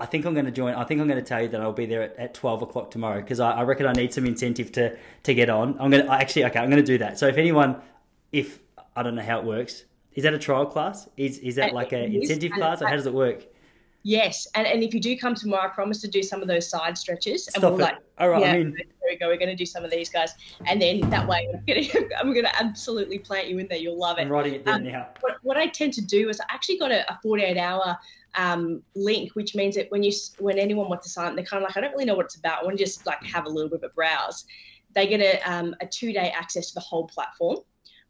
[0.00, 0.74] I think I'm going to join.
[0.74, 2.92] I think I'm going to tell you that I'll be there at, at 12 o'clock
[2.92, 5.76] tomorrow because I, I, reckon I need some incentive to to get on.
[5.80, 6.60] I'm going to actually okay.
[6.60, 7.18] I'm going to do that.
[7.18, 7.82] So if anyone
[8.30, 8.60] if
[8.98, 9.84] I don't know how it works.
[10.14, 11.08] Is that a trial class?
[11.16, 13.44] Is is that like an incentive class, or how does it work?
[14.08, 16.66] Yes, and, and if you do come tomorrow, I promise to do some of those
[16.66, 17.82] side stretches, and Stop we'll it.
[17.82, 18.70] like, all right, yeah, I mean...
[18.70, 19.26] there we go.
[19.26, 20.32] We're going to do some of these guys,
[20.64, 23.76] and then that way, I'm going to, I'm going to absolutely plant you in there.
[23.76, 24.22] You'll love it.
[24.22, 25.08] I'm writing it down um, now.
[25.20, 27.98] What, what I tend to do is I actually got a, a 48 hour
[28.34, 31.68] um, link, which means that when you when anyone wants to sign, they're kind of
[31.68, 32.62] like, I don't really know what it's about.
[32.62, 34.46] I want to just like have a little bit of a browse.
[34.94, 37.58] They get a, um, a two day access to the whole platform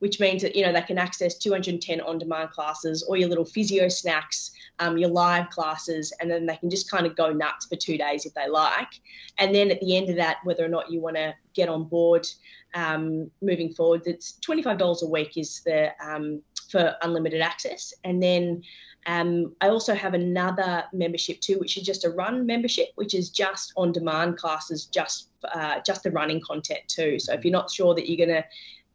[0.01, 3.89] which means that you know they can access 210 on-demand classes or your little physio
[3.89, 7.77] snacks um, your live classes and then they can just kind of go nuts for
[7.77, 9.01] two days if they like
[9.39, 11.85] and then at the end of that whether or not you want to get on
[11.85, 12.27] board
[12.75, 18.63] um, moving forward it's $25 a week is the um, for unlimited access and then
[19.07, 23.31] um, I also have another membership too, which is just a run membership, which is
[23.31, 27.19] just on demand classes, just uh, just the running content too.
[27.19, 28.47] So if you're not sure that you're going to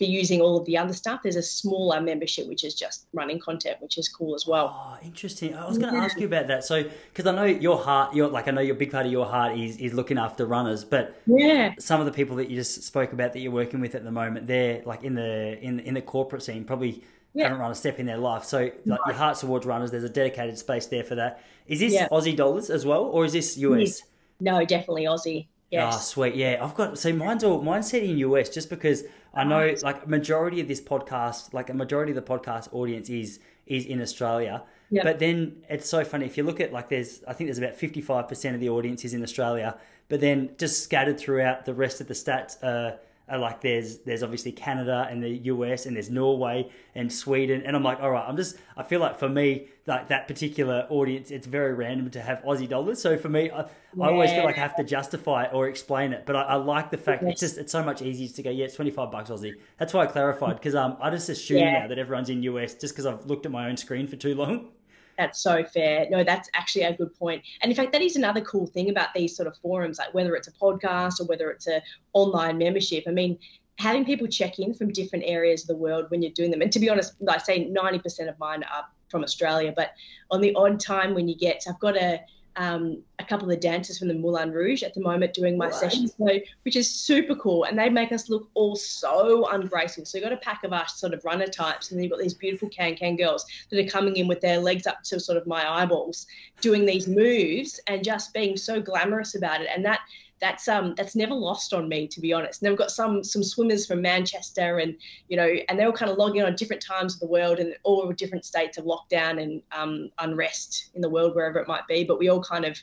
[0.06, 1.22] be using all of the other stuff.
[1.24, 4.68] There's a smaller membership which is just running content, which is cool as well.
[4.74, 5.56] Oh, interesting.
[5.56, 6.64] I was going to ask you about that.
[6.64, 9.26] So, because I know your heart, your like I know your big part of your
[9.26, 12.84] heart is is looking after runners, but yeah, some of the people that you just
[12.84, 15.94] spoke about that you're working with at the moment, they're like in the in in
[15.94, 17.04] the corporate scene, probably.
[17.36, 17.46] Yeah.
[17.46, 18.44] haven't run a step in their life.
[18.44, 21.44] So like your heart's towards runners, there's a dedicated space there for that.
[21.66, 22.08] Is this yeah.
[22.10, 24.04] Aussie dollars as well, or is this US?
[24.40, 25.48] No, definitely Aussie.
[25.74, 25.96] Ah, yes.
[25.96, 26.36] Oh, sweet.
[26.36, 27.00] Yeah, I've got.
[27.00, 29.04] so mine's all mine's set in US just because
[29.34, 33.40] I know, like, majority of this podcast, like a majority of the podcast audience is
[33.66, 34.64] is in Australia.
[34.90, 35.04] Yep.
[35.04, 37.78] But then it's so funny if you look at like there's I think there's about
[37.78, 39.78] 55% of the audience is in Australia,
[40.10, 42.98] but then just scattered throughout the rest of the stats uh,
[43.32, 47.76] uh, like there's there's obviously Canada and the US and there's Norway and Sweden and
[47.76, 51.32] I'm like all right I'm just I feel like for me like that particular audience
[51.32, 54.04] it's very random to have Aussie dollars so for me I, yeah.
[54.04, 56.56] I always feel like I have to justify it or explain it but I, I
[56.56, 57.32] like the fact yes.
[57.32, 60.04] it's just it's so much easier to go yeah it's 25 bucks Aussie that's why
[60.04, 61.80] I clarified because um I just assume yeah.
[61.80, 64.36] now that everyone's in US just because I've looked at my own screen for too
[64.36, 64.70] long
[65.18, 66.08] that's so fair.
[66.10, 67.44] No, that's actually a good point.
[67.62, 70.36] And in fact, that is another cool thing about these sort of forums, like whether
[70.36, 71.82] it's a podcast or whether it's a
[72.14, 73.04] online membership.
[73.08, 73.38] I mean,
[73.80, 76.62] having people check in from different areas of the world when you're doing them.
[76.62, 79.92] And to be honest, like I say 90% of mine are from Australia, but
[80.32, 82.22] on the odd time when you get, I've got a
[82.56, 85.68] um, a couple of the dancers from the Moulin Rouge at the moment doing my
[85.68, 85.76] What?
[85.76, 87.64] session, so which is super cool.
[87.64, 90.06] And they make us look all so ungraceful.
[90.06, 92.20] So you've got a pack of us sort of runner types, and then you've got
[92.20, 95.38] these beautiful can can girls that are coming in with their legs up to sort
[95.38, 96.28] of my eyeballs,
[96.62, 99.70] doing these moves and just being so glamorous about it.
[99.74, 100.02] And that
[100.44, 102.62] that's um that's never lost on me to be honest.
[102.62, 104.94] And they've got some some swimmers from Manchester and
[105.30, 107.74] you know, and they all kind of logging on different times of the world and
[107.84, 112.04] all different states of lockdown and um, unrest in the world wherever it might be.
[112.04, 112.78] But we all kind of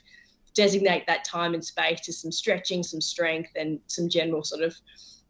[0.55, 4.75] designate that time and space to some stretching, some strength, and some general sort of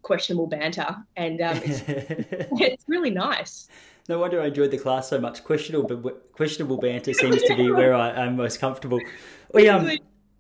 [0.02, 0.96] questionable banter.
[1.18, 3.68] And um, it's, it's really nice.
[4.08, 5.44] No wonder I enjoyed the class so much.
[5.44, 9.02] Questionable, questionable banter seems to be where I am most comfortable.
[9.54, 9.92] We um,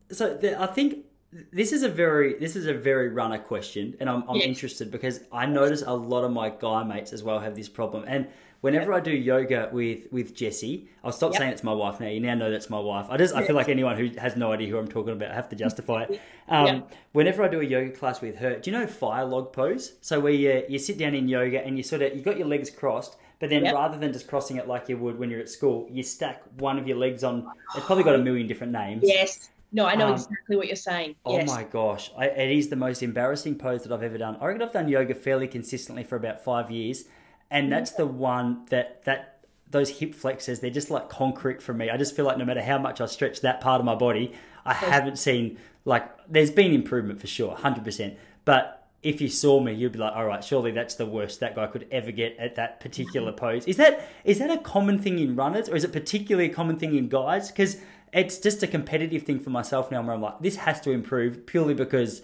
[0.10, 1.06] so the, I think
[1.54, 4.48] this is a very this is a very runner question, and I'm, I'm Yes.
[4.48, 8.04] interested because I notice a lot of my guy mates as well have this problem.
[8.06, 8.28] And
[8.60, 11.40] whenever I do yoga with with Jessie, I'll stop Yep.
[11.40, 12.08] saying it's my wife now.
[12.08, 13.08] You now know that's my wife.
[13.10, 15.36] I just I feel like anyone who has no idea who I'm talking about, I
[15.36, 16.20] have to justify it.
[16.50, 16.92] Um, Yep.
[17.14, 19.94] Whenever I do a yoga class with her, do you know fire log pose?
[20.02, 22.48] So where you you sit down in yoga and you sort of you got your
[22.48, 23.16] legs crossed.
[23.40, 23.74] But then, Yep.
[23.74, 26.78] rather than just crossing it like you would when you're at school, you stack one
[26.78, 27.50] of your legs on.
[27.74, 29.04] It's probably got a million different names.
[29.08, 29.50] Yes.
[29.72, 31.16] No, I know Um, exactly what you're saying.
[31.26, 31.48] Oh yes.
[31.48, 34.38] my gosh, I, it is the most embarrassing pose that I've ever done.
[34.42, 37.06] I reckon I've done yoga fairly consistently for about five years,
[37.50, 41.90] and that's the one that that those hip flexors they're just like concrete for me.
[41.90, 44.34] I just feel like no matter how much I stretch that part of my body,
[44.66, 48.18] I haven't seen like there's been improvement for sure, hundred percent.
[48.44, 51.56] But if you saw me, you'd be like, all right, surely that's the worst that
[51.56, 53.66] guy could ever get at that particular pose.
[53.66, 56.78] Is that is that a common thing in runners, or is it particularly a common
[56.78, 57.50] thing in guys?
[57.50, 57.78] Because
[58.14, 61.46] it's just a competitive thing for myself now, where I'm like, this has to improve
[61.46, 62.22] purely because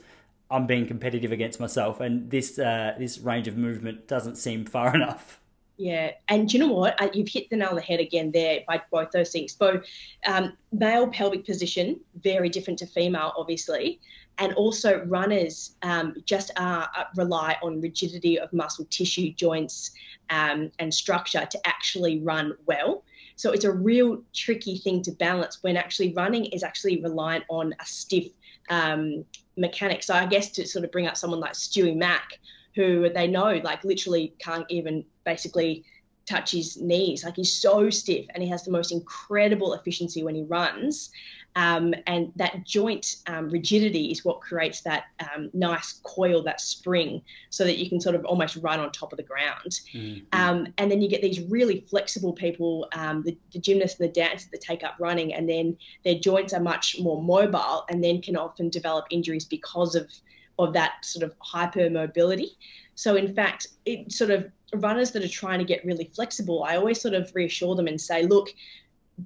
[0.50, 4.94] I'm being competitive against myself, and this uh, this range of movement doesn't seem far
[4.96, 5.40] enough.
[5.80, 7.00] Yeah, and you know what?
[7.00, 9.56] Uh, You've hit the nail on the head again there by both those things.
[9.56, 9.82] So,
[10.26, 14.00] um, male pelvic position very different to female, obviously,
[14.40, 19.92] and also runners um, just are, uh, rely on rigidity of muscle tissue, joints,
[20.32, 23.04] um, and structure to actually run well.
[23.38, 27.74] So it's a real tricky thing to balance when actually running is actually reliant on
[27.80, 28.28] a stiff
[28.70, 29.24] um,
[29.56, 30.04] mechanic.
[30.04, 32.40] So I guess to sort of bring up someone like Stewie Mack,
[32.76, 35.86] who they know like literally can't even basically
[36.26, 37.24] touch his knees.
[37.24, 41.12] Like he's so stiff and he has the most incredible efficiency when he runs.
[41.58, 47.24] Um, and that joint um, rigidity is what creates that um, nice coil, that spring,
[47.50, 49.72] so that you can sort of almost run on top of the ground.
[50.34, 54.14] Um, and then you get these really flexible people, um, the, the gymnasts and the
[54.14, 58.22] dancers that take up running, and then their joints are much more mobile, and then
[58.22, 60.08] can often develop injuries because of
[60.60, 62.52] of that sort of hypermobility.
[62.94, 66.78] So in fact, it sort of runners that are trying to get really flexible, I
[66.78, 68.50] always sort of reassure them and say, look,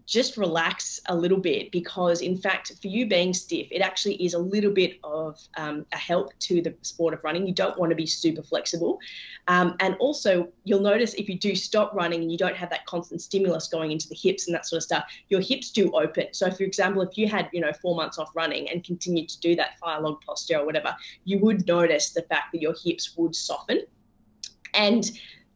[0.05, 4.33] just relax a little bit because in fact for you being stiff it actually is
[4.33, 7.45] a little bit of um, a help to the sport of running.
[7.45, 8.99] You don't want to be super flexible.
[9.47, 12.85] Um, and also you'll notice if you do stop running and you don't have that
[12.85, 16.27] constant stimulus going into the hips and that sort of stuff your hips do open.
[16.31, 19.39] So for example if you had you know four months off running and continued to
[19.41, 23.17] do that fire log posture or whatever you would notice the fact that your hips
[23.17, 23.81] would soften.
[24.73, 25.11] And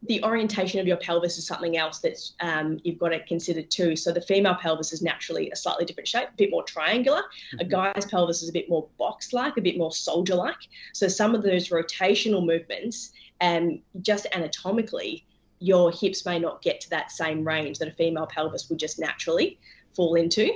[0.08, 3.96] the orientation of your pelvis is something else that um, you've got to consider too.
[3.96, 7.22] So the female pelvis is naturally a slightly different shape, a bit more triangular.
[7.58, 10.68] A guy's pelvis is a bit more box-like, a bit more soldier-like.
[10.92, 15.26] So some of those rotational movements, and just anatomically,
[15.58, 18.98] your hips may not get to that same range that a female pelvis would just
[18.98, 19.58] naturally
[19.94, 20.50] fall into.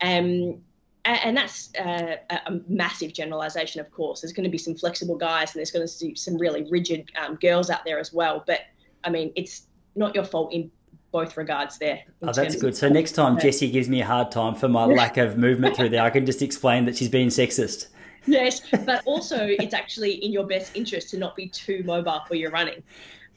[0.00, 0.60] Um,
[1.06, 4.20] and that's uh, a a massive generalization, of course.
[4.20, 7.10] There's going to be some flexible guys, and there's going to be some really rigid
[7.22, 8.42] um, girls out there as well.
[8.46, 8.60] But
[9.04, 10.70] I mean, it's not your fault in
[11.12, 12.02] both regards there.
[12.22, 12.76] Oh, that's good.
[12.76, 15.90] So next time Jessie gives me a hard time for my lack of movement through
[15.90, 17.86] there, I can just explain that she's being sexist.
[18.26, 22.34] yes, but also it's actually in your best interest to not be too mobile for
[22.34, 22.82] your running.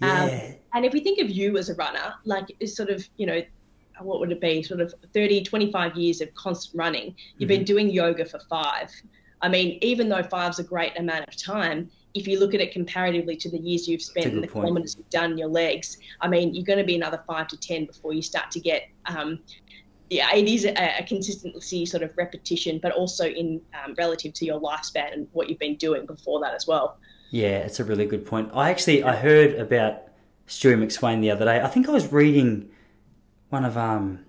[0.01, 0.53] Um, Yeah.
[0.73, 3.41] And if we think of you as a runner, like it's sort of, you know,
[3.99, 4.63] what would it be?
[4.63, 7.15] Sort of 30, 25 years of constant running.
[7.37, 8.91] You've been doing yoga for five.
[9.41, 12.71] I mean, even though five's a great amount of time, if you look at it
[12.71, 14.65] comparatively to the years you've spent and the point.
[14.65, 17.57] kilometers you've done in your legs, I mean, you're going to be another five to
[17.57, 19.39] 10 before you start to get, um,
[20.09, 24.45] yeah, it is a, a consistency sort of repetition, but also in um, relative to
[24.45, 26.97] your lifespan and what you've been doing before that as well.
[27.29, 28.49] Yeah, it's a really good point.
[28.53, 30.03] I actually I heard about
[30.47, 31.61] Stewie McSweyn the other day.
[31.61, 32.69] I think I was reading
[33.49, 34.19] one of um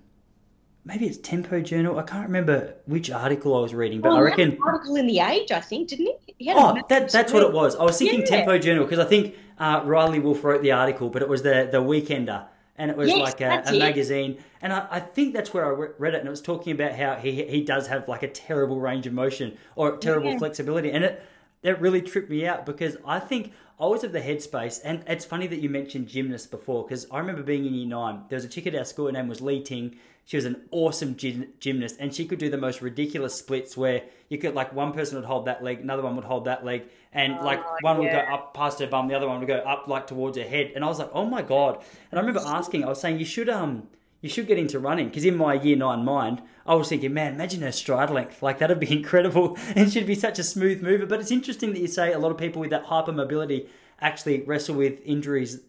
[0.85, 1.97] maybe it's Tempo Journal.
[1.99, 5.19] I can't remember which article I was reading, but I reckon an article in the
[5.19, 6.51] Age, I think, didn't he?
[6.51, 7.75] Oh, that, that's what it was.
[7.75, 8.25] I was thinking Yeah.
[8.25, 11.67] Tempo Journal because I think uh, Riley Wolf wrote the article, but it was the
[11.71, 12.45] the Weekender,
[12.77, 15.69] and it was Yes, like a, a magazine, and I, I think that's where I
[15.69, 18.29] re- read it, and it was talking about how he he does have like a
[18.29, 20.37] terrible range of motion or terrible Yeah.
[20.39, 21.21] flexibility, and it
[21.61, 23.51] that really tripped me out because I think
[23.81, 27.19] I was of the headspace, and it's funny that you mentioned gymnasts before because I
[27.19, 28.21] remember being in year nine.
[28.29, 29.97] There was a chick at our school, her name was Lee Ting.
[30.29, 34.03] She was an awesome gym, gymnast, and she could do the most ridiculous splits where
[34.27, 36.83] you could like one person would hold that leg, another one would hold that leg,
[37.11, 39.57] and like Oh, one would go up past her bum, the other one would go
[39.57, 41.83] up like towards her head, and I was like, oh my god!
[42.11, 43.87] And I remember asking, I was saying, you should um.
[44.21, 47.35] You should get into running because in my year nine mind, I was thinking, man,
[47.35, 48.43] imagine her stride length.
[48.43, 51.07] Like that'd be incredible, and she'd be such a smooth mover.
[51.07, 53.67] But it's interesting that you say a lot of people with that hypermobility
[53.99, 55.61] actually wrestle with injuries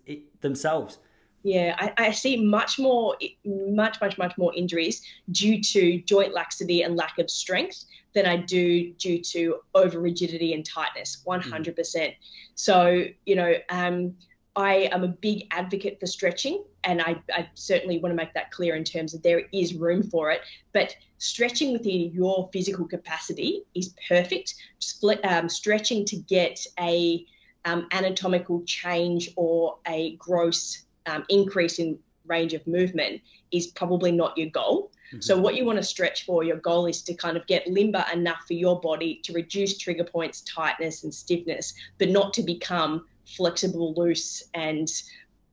[0.43, 0.99] themselves.
[1.43, 6.83] Yeah, I, I see much more, much, much, much more injuries due to joint laxity
[6.83, 7.85] and lack of strength
[8.15, 12.15] than I do due to over rigidity and tightness, 100%.
[12.57, 14.15] So, you know, um,
[14.57, 18.51] I am a big advocate for stretching, and I, I certainly want to make that
[18.51, 20.41] clear in terms of there is room for it.
[20.73, 24.57] But stretching within your physical capacity is perfect.
[24.81, 27.25] Split, um, stretching to get a
[27.65, 34.37] um, anatomical change or a gross um, increase in range of movement is probably not
[34.39, 34.91] your goal.
[35.19, 38.05] So, what you want to stretch for, your goal is to kind of get limber
[38.13, 43.07] enough for your body to reduce trigger points, tightness, and stiffness, but not to become
[43.27, 44.89] flexible, loose, and,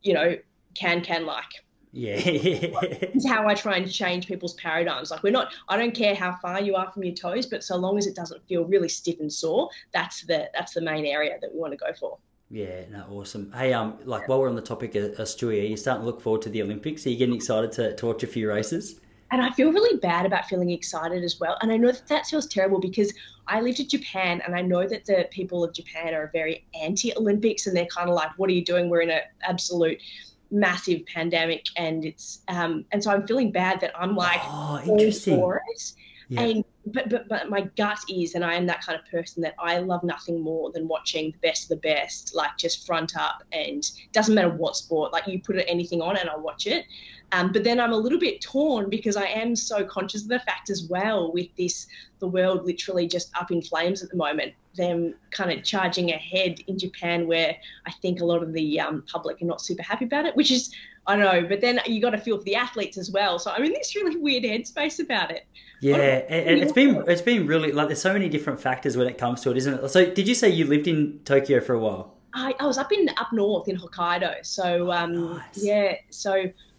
[0.04, 0.38] you know,
[0.76, 1.46] can can like.
[1.92, 5.10] Yeah, is how I try and change people's paradigms.
[5.10, 7.78] Like, we're not, I don't care how far you are from your toes, but so
[7.78, 11.40] long as it doesn't feel really stiff and sore, that's the that's the main area
[11.42, 12.20] that we want to go for.
[12.50, 13.52] Yeah, no, awesome.
[13.52, 16.06] Hey, um, like while we're on the topic of, of Stewie, are you starting to
[16.06, 17.06] look forward to the Olympics?
[17.06, 19.02] Are you getting excited to, to watch a few races?
[19.32, 21.58] And I feel really bad about feeling excited as well.
[21.62, 23.14] And I know that that feels terrible because
[23.48, 27.14] I lived in Japan and I know that the people of Japan are very anti
[27.18, 28.90] Olympics and they're kind of like, what are you doing?
[28.90, 30.02] We're in an absolute
[30.50, 31.66] massive pandemic.
[31.76, 35.36] And it's, um, and so I'm feeling bad that I'm like, oh, interesting.
[35.36, 35.92] for it.
[36.30, 36.42] Yeah.
[36.42, 39.56] And but, but but my gut is, and I am that kind of person that
[39.60, 43.44] I love nothing more than watching the best of the best, like just front up,
[43.52, 45.14] and doesn't matter what sport.
[45.14, 46.86] Like you put anything on, and I'll watch it.
[47.34, 50.40] Um, but then I'm a little bit torn because I am so conscious of the
[50.40, 51.88] fact as well with this,
[52.20, 54.54] the world literally just up in flames at the moment.
[54.76, 59.04] Them kind of charging ahead in Japan, where I think a lot of the um,
[59.12, 60.74] public are not super happy about it, which is
[61.08, 61.46] I know.
[61.48, 63.40] But then you got to feel for the athletes as well.
[63.40, 65.46] So I'm in this really weird headspace about it.
[65.80, 69.08] Yeah, and, and it's been it's been really like there's so many different factors when
[69.08, 69.90] it comes to it, isn't it?
[69.90, 72.16] So, did you say you lived in Tokyo for a while?
[72.34, 75.64] I, I was up in up north in Hokkaido, so um, Oh, Nice.
[75.64, 75.96] yeah.
[76.10, 76.34] So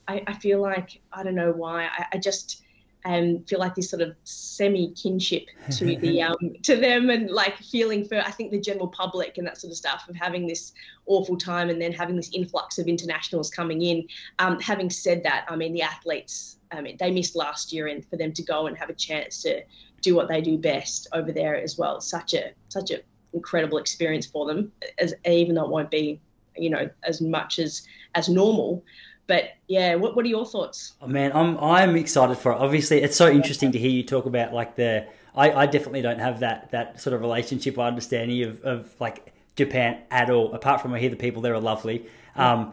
[0.09, 2.62] I, I feel like I don't know why I, I just
[3.09, 7.56] um, feel like this sort of semi kinship to the um, to them and like
[7.56, 10.74] feeling for I think the general public and that sort of stuff of having this
[11.06, 14.06] awful time and then having this influx of internationals coming in.
[14.38, 16.59] Um, having said that, I mean the athletes.
[16.70, 19.42] I mean they missed last year, and for them to go and have a chance
[19.42, 19.62] to
[20.02, 23.00] do what they do best over there as well, such a such a
[23.32, 24.70] incredible experience for them.
[24.98, 26.20] As even though it won't be,
[26.59, 28.84] you know, as much as as normal.
[29.29, 30.95] But yeah, what what are your thoughts?
[31.01, 32.57] Oh, man, I'm I'm excited for it.
[32.57, 35.07] Obviously, it's so interesting to hear you talk about like the.
[35.37, 39.33] I, I definitely don't have that that sort of relationship or understanding of, of like
[39.55, 40.53] Japan at all.
[40.55, 42.07] Apart from I hear the people there are lovely.
[42.35, 42.72] Um,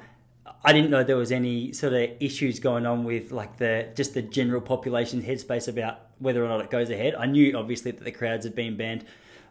[0.64, 4.14] I didn't know there was any sort of issues going on with like the just
[4.16, 7.14] the general population headspace about whether or not it goes ahead.
[7.16, 9.06] I knew obviously that the crowds had been banned.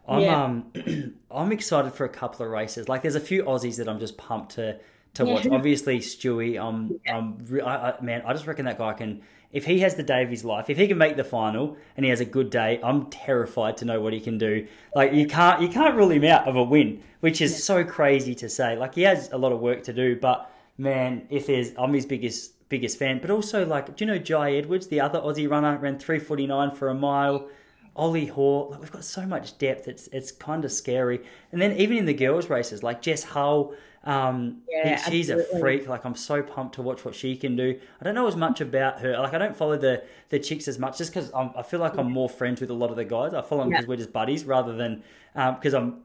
[0.07, 0.43] I'm Yeah.
[0.43, 2.89] um I'm excited for a couple of races.
[2.89, 4.79] Like there's a few Aussies that I'm just pumped to
[5.15, 5.33] to Yeah.
[5.33, 5.47] watch.
[5.51, 9.21] Obviously Stewie, um, um, I, I, man, I just reckon that guy can.
[9.51, 12.03] If he has the day of his life, if he can make the final and
[12.05, 14.67] he has a good day, I'm terrified to know what he can do.
[14.93, 18.35] Like you can't you can't rule him out of a win, which is so crazy
[18.35, 18.75] to say.
[18.77, 22.05] Like he has a lot of work to do, but man, if there's I'm his
[22.05, 23.19] biggest biggest fan.
[23.21, 26.47] But also like, do you know Jye Edwards, the other Aussie runner, ran three forty
[26.47, 27.47] nine for a mile.
[27.95, 29.87] Ollie Hoare, like we've got so much depth.
[29.87, 31.21] It's it's kind of scary.
[31.53, 33.73] And then even in the girls' races, like Jess Hull,
[34.05, 35.87] um, Yeah, she's a freak.
[35.87, 37.79] Like I'm so pumped to watch what she can do.
[37.99, 39.17] I don't know as much about her.
[39.17, 42.11] Like I don't follow the the chicks as much, just because I feel like I'm
[42.11, 43.33] more friends with a lot of the guys.
[43.33, 43.77] I follow them Yeah.
[43.77, 45.03] because we're just buddies, rather than
[45.33, 46.01] because I'm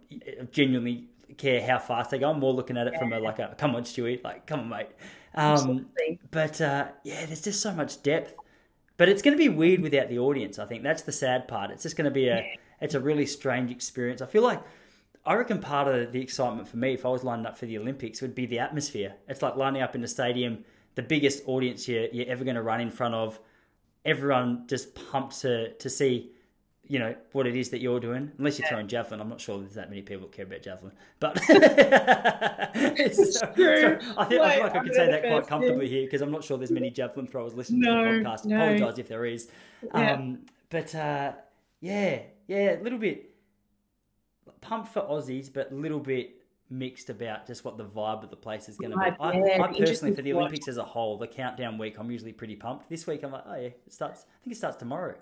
[0.50, 2.30] genuinely care how fast they go.
[2.30, 4.68] I'm more looking at it from a like a come on Stewie, like come on
[4.68, 4.88] mate.
[5.34, 5.86] Um,
[6.30, 8.34] but uh, yeah, there's just so much depth.
[8.96, 10.58] But it's going to be weird without the audience.
[10.58, 11.70] I think that's the sad part.
[11.70, 14.20] It's just going to be a it's a really strange experience.
[14.20, 14.60] I feel like
[15.24, 17.78] I reckon part of the excitement for me, if I was lining up for the
[17.78, 19.14] Olympics, would be the atmosphere.
[19.28, 20.64] It's like lining up in a stadium,
[20.94, 23.38] the biggest audience you're, you're ever going to run in front of.
[24.04, 26.32] Everyone just pumped to to see
[26.90, 28.32] you know what it is that you're doing.
[28.38, 30.92] Unless you're throwing javelin, I'm not sure there's that many people that care about javelin.
[31.20, 31.38] But
[33.14, 33.98] so, so, true.
[34.18, 36.42] I, think, I feel like I can say that quite comfortably here because I'm not
[36.42, 38.44] sure there's many javelin throwers listening No, to the podcast.
[38.44, 38.74] no.
[38.74, 39.48] Apologise if there is.
[39.84, 40.14] Yeah.
[40.14, 41.32] Um, but uh,
[41.80, 43.29] yeah, yeah, a little bit
[44.60, 46.36] pumped for Aussies, but a little bit
[46.70, 49.04] mixed about just what the vibe of the place is going to be.
[49.20, 50.32] I, yeah, I personally, for the.
[50.32, 52.88] Olympics as a whole, the countdown week, I'm usually pretty pumped.
[52.88, 54.26] This week, I'm like, oh yeah, it starts.
[54.28, 55.16] I think it starts tomorrow.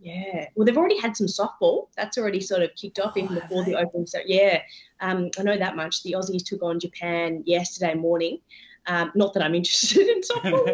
[0.00, 0.46] Yeah.
[0.54, 1.88] Well, they've already had some softball.
[1.96, 4.06] That's already sort of kicked off even Oh, have before the opening.
[4.06, 4.62] So yeah,
[5.00, 6.02] um, I know that much.
[6.02, 8.38] The Aussies took on Japan yesterday morning.
[8.86, 10.68] Um, not that I'm interested in softball.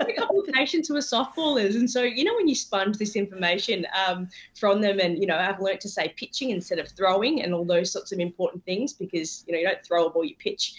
[0.08, 3.16] a couple of nations who are softballers, and so you know when you sponge this
[3.16, 7.42] information um, from them, and you know I've learnt to say pitching instead of throwing,
[7.42, 10.24] and all those sorts of important things because you know you don't throw a ball,
[10.24, 10.74] you pitch.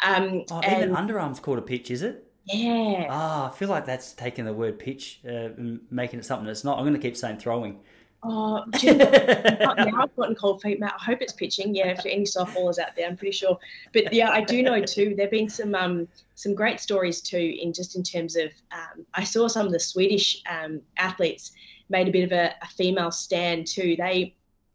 [0.00, 2.26] Um, oh, and even underarms called a pitch, is it?
[2.46, 6.46] yeah, Ah, I feel like that's taking the word pitch uh, and making it something
[6.48, 6.78] it's not.
[6.78, 7.80] I'm going to keep saying throwing.
[8.24, 9.10] Oh, do you know,
[9.78, 10.94] now I've gotten cold feet, Matt.
[10.98, 11.74] I hope it's pitching.
[11.74, 13.58] Yeah, for any softballers out there, I'm pretty sure.
[13.92, 15.14] But yeah, I do know too.
[15.16, 19.24] There've been some um, some great stories too, in just in terms of um, I
[19.24, 21.52] saw some of the Swedish um, athletes
[21.88, 23.94] made a bit of a, a female stand too.
[23.96, 24.34] They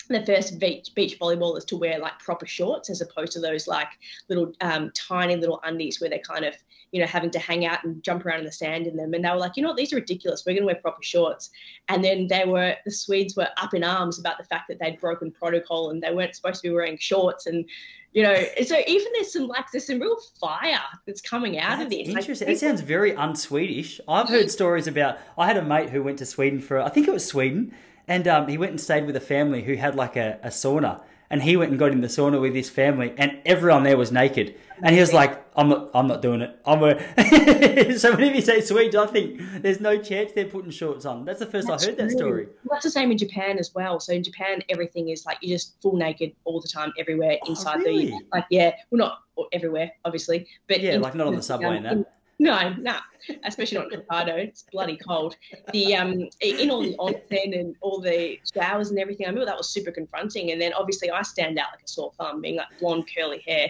[0.09, 3.89] the first beach beach volleyballers to wear like proper shorts as opposed to those like
[4.27, 6.55] little um, tiny little undies where they're kind of
[6.91, 9.23] you know having to hang out and jump around in the sand in them and
[9.23, 11.49] they were like you know what these are ridiculous we're going to wear proper shorts
[11.87, 14.99] and then they were the Swedes were up in arms about the fact that they'd
[14.99, 17.65] broken protocol and they weren't supposed to be wearing shorts and
[18.13, 18.35] you know
[18.65, 22.07] so even there's some like there's some real fire that's coming out of That's this
[22.07, 22.49] Like, interesting.
[22.49, 24.01] It sounds very un-Swedish.
[24.07, 25.17] I've heard stories about.
[25.37, 26.79] I had a mate who went to Sweden for.
[26.79, 27.73] I think it was Sweden,
[28.07, 31.01] and um, he went and stayed with a family who had like a, a sauna,
[31.29, 34.11] and he went and got in the sauna with his family, and everyone there was
[34.11, 36.57] naked, and he was like, "I'm not, I'm not doing it.
[36.65, 36.99] I'm a."
[37.97, 41.25] so whenever you say Swedes, I think there's no chance they're putting shorts on.
[41.25, 42.47] That's the first That's I heard that story.
[42.69, 43.99] That's the same in Japan as well.
[43.99, 47.49] So in Japan, everything is like you're just full naked all the time, everywhere Oh,
[47.49, 48.07] inside really?
[48.07, 49.19] the like yeah, well not
[49.53, 51.93] everywhere obviously, but Yeah, in- like not on the subway um, and that.
[51.93, 52.05] in-
[52.39, 52.95] no, no,
[53.43, 54.37] especially not in Hokkaido.
[54.37, 55.35] It's bloody cold.
[55.73, 59.25] The um in all the onsen and all the showers and everything.
[59.25, 60.51] I remember that was super confronting.
[60.51, 63.69] And then obviously I stand out like a sore thumb, being like blonde curly hair.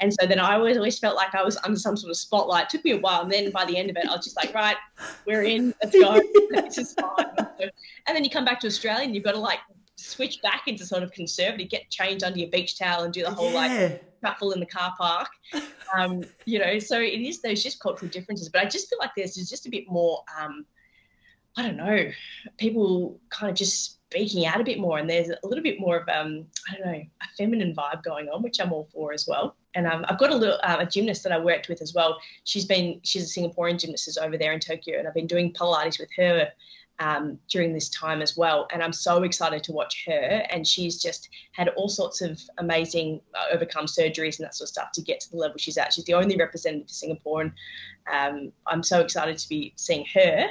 [0.00, 2.64] And so then I always always felt like I was under some sort of spotlight.
[2.64, 4.36] It took me a while, and then by the end of it, I was just
[4.36, 4.76] like, right,
[5.26, 6.20] we're in, let's go.
[6.50, 7.26] this is fine.
[8.06, 9.60] And then you come back to Australia and you've got to like
[9.96, 13.30] switch back into sort of conservative, get changed under your beach towel and do the
[13.30, 14.54] whole like yeah.
[14.54, 15.28] in the car park.
[15.96, 18.48] Um, you know, so it is those just cultural differences.
[18.48, 20.66] But I just feel like there's just a bit more, um,
[21.56, 22.10] I don't know,
[22.58, 25.98] people kind of just speaking out a bit more, and there's a little bit more
[25.98, 29.26] of um, I don't know, a feminine vibe going on, which I'm all for as
[29.26, 29.56] well.
[29.74, 32.18] And um, I've got a little uh, a gymnast that I worked with as well.
[32.44, 35.52] She's been she's a Singaporean gymnast is over there in Tokyo, and I've been doing
[35.52, 36.50] Pilates with her
[36.98, 38.66] um, during this time as well.
[38.72, 40.44] And I'm so excited to watch her.
[40.50, 44.72] And she's just had all sorts of amazing uh, overcome surgeries and that sort of
[44.72, 45.92] stuff to get to the level she's at.
[45.92, 47.52] She's the only representative for Singapore, and
[48.12, 50.46] um, I'm so excited to be seeing her.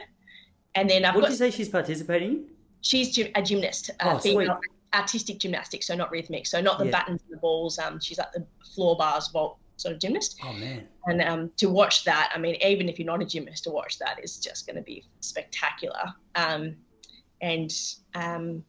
[0.75, 2.45] And then I've What got did you say she's participating?
[2.81, 4.59] she's a gymnast, Oh, female
[4.93, 6.91] artistic gymnastics, so not rhythmic, so not the Yeah.
[6.91, 7.79] buttons and the balls.
[7.79, 10.39] Um, she's like the floor bars vault sort of gymnast.
[10.43, 10.87] Oh man.
[11.05, 13.99] And um, to watch that, I mean, even if you're not a gymnast, to watch
[13.99, 16.13] that is just going to be spectacular.
[16.35, 16.75] Um,
[17.41, 17.71] and
[18.15, 18.63] um,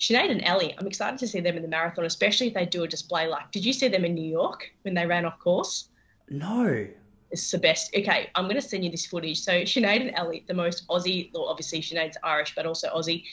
[0.00, 2.84] Sinead and Ellie, I'm excited to see them in the marathon, especially if they do
[2.84, 3.50] a display like.
[3.52, 5.88] Did you see them in New York when they ran off course?
[6.28, 6.86] No.
[7.30, 7.94] It's the best.
[7.94, 9.40] Okay, I'm going to send you this footage.
[9.40, 13.24] So Sinead and Ellie, the most Aussie, well, obviously Sinead's Irish, but also Aussie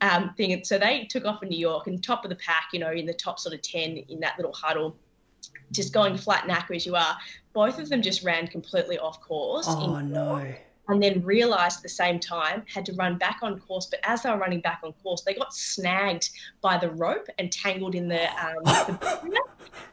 [0.00, 0.62] um, thing.
[0.64, 3.06] So they took off in New York and top of the pack, you know, in
[3.06, 4.96] the top sort of 10 in that little huddle,
[5.72, 7.16] just going flat knacker as you are.
[7.52, 9.66] Both of them just ran completely off course.
[9.68, 10.54] Oh in- no.
[10.88, 13.86] and then realized at the same time had to run back on course.
[13.86, 16.30] But as they were running back on course, they got snagged
[16.60, 18.28] by the rope and tangled in the.
[18.30, 19.36] Um, the barrier.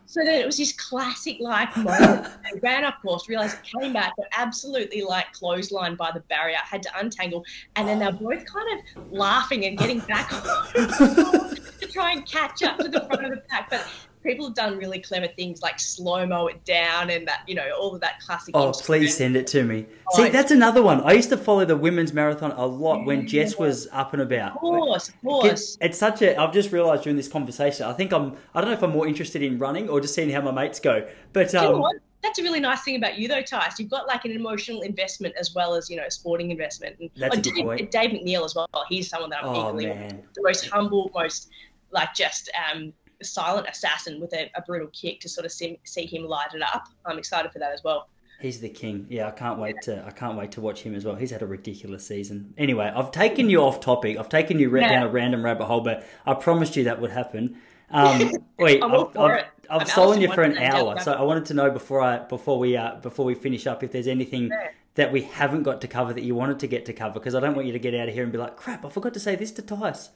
[0.05, 2.27] so then it was this classic like moment.
[2.51, 6.57] They ran off course, realized it came back, but absolutely like clotheslined by the barrier,
[6.57, 7.43] had to untangle,
[7.75, 12.25] and then they're both kind of laughing and getting back on course to try and
[12.25, 13.69] catch up to the front of the pack.
[13.69, 13.87] But
[14.24, 17.70] people have done really clever things like slow mo it down and that you know
[17.78, 18.55] all of that classic.
[18.55, 19.86] Oh, Instagram please send it to me.
[20.11, 21.01] Oh, See, that's another one.
[21.01, 23.28] I used to follow the women's marathon a lot when Yeah.
[23.28, 24.53] Jess was up and about.
[24.55, 25.78] Of course, of It's, course.
[25.82, 26.38] it's such a.
[26.39, 27.86] I've just realised during this conversation.
[27.86, 28.36] I think I'm.
[28.53, 30.80] I don't know if I'm more interested in running or just seeing how my mates
[30.80, 31.07] go.
[31.34, 31.91] But Do you know um?
[32.24, 33.80] That's a really nice thing about you, though, Tice.
[33.80, 36.97] You've got like an emotional investment as well as you know a sporting investment.
[36.99, 37.91] And That's oh, Dave, point.
[37.91, 38.68] Dave McNeill as well.
[38.89, 41.49] He's someone that I'm oh equally man, the most humble, most
[41.91, 42.91] like just um,
[43.24, 46.61] silent assassin with a, a brutal kick to sort of see, see him light it
[46.61, 46.88] up.
[47.05, 48.07] I'm excited for that as well.
[48.39, 49.07] He's the king.
[49.09, 51.15] Yeah, I can't wait to I can't wait to watch him as well.
[51.15, 52.53] He's had a ridiculous season.
[52.57, 54.18] Anyway, I've taken you off topic.
[54.18, 54.89] I've taken you Yeah.
[54.89, 57.57] down a random rabbit hole, but I promised you that would happen.
[57.89, 59.45] Um, wait, I've, for I've, it.
[59.72, 62.78] I've stolen you for an hour, so I wanted to know before I before we
[62.78, 64.70] uh, before we finish up if there's anything Yeah.
[64.95, 67.39] that we haven't got to cover that you wanted to get to cover because I
[67.39, 69.20] don't want you to get out of here and be like, crap, I forgot to
[69.20, 70.09] say this to Tice.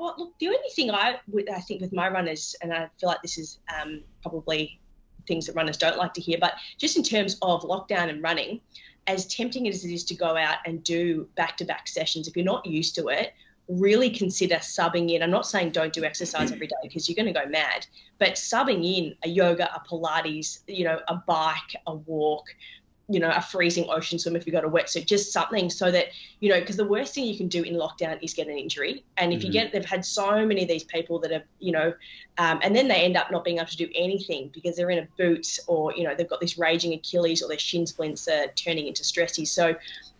[0.00, 1.20] Well, look, the only thing I
[1.52, 4.80] I think with my runners, and I feel like this is um, probably
[5.28, 8.62] things that runners don't like to hear, but just in terms of lockdown and running,
[9.06, 12.64] as tempting as it is to go out and do back-to-back sessions, if you're not
[12.64, 13.34] used to it,
[13.68, 15.22] really consider subbing in.
[15.22, 17.86] I'm not saying don't do exercise every day because you're going to go mad,
[18.18, 22.46] but subbing in a yoga, a Pilates, you know, a bike, a walk,
[23.10, 26.06] you know, a freezing ocean swim if you've got a wetsuit, just something so that
[26.38, 29.04] you know, because the worst thing you can do in lockdown is get an injury.
[29.16, 29.52] And if you Mhm.
[29.52, 31.92] get, they've had so many of these people that have, you know,
[32.38, 35.00] um, and then they end up not being able to do anything because they're in
[35.00, 38.46] a boot or, you know, they've got this raging Achilles or their shin splints are
[38.52, 39.48] turning into stressies.
[39.48, 39.74] So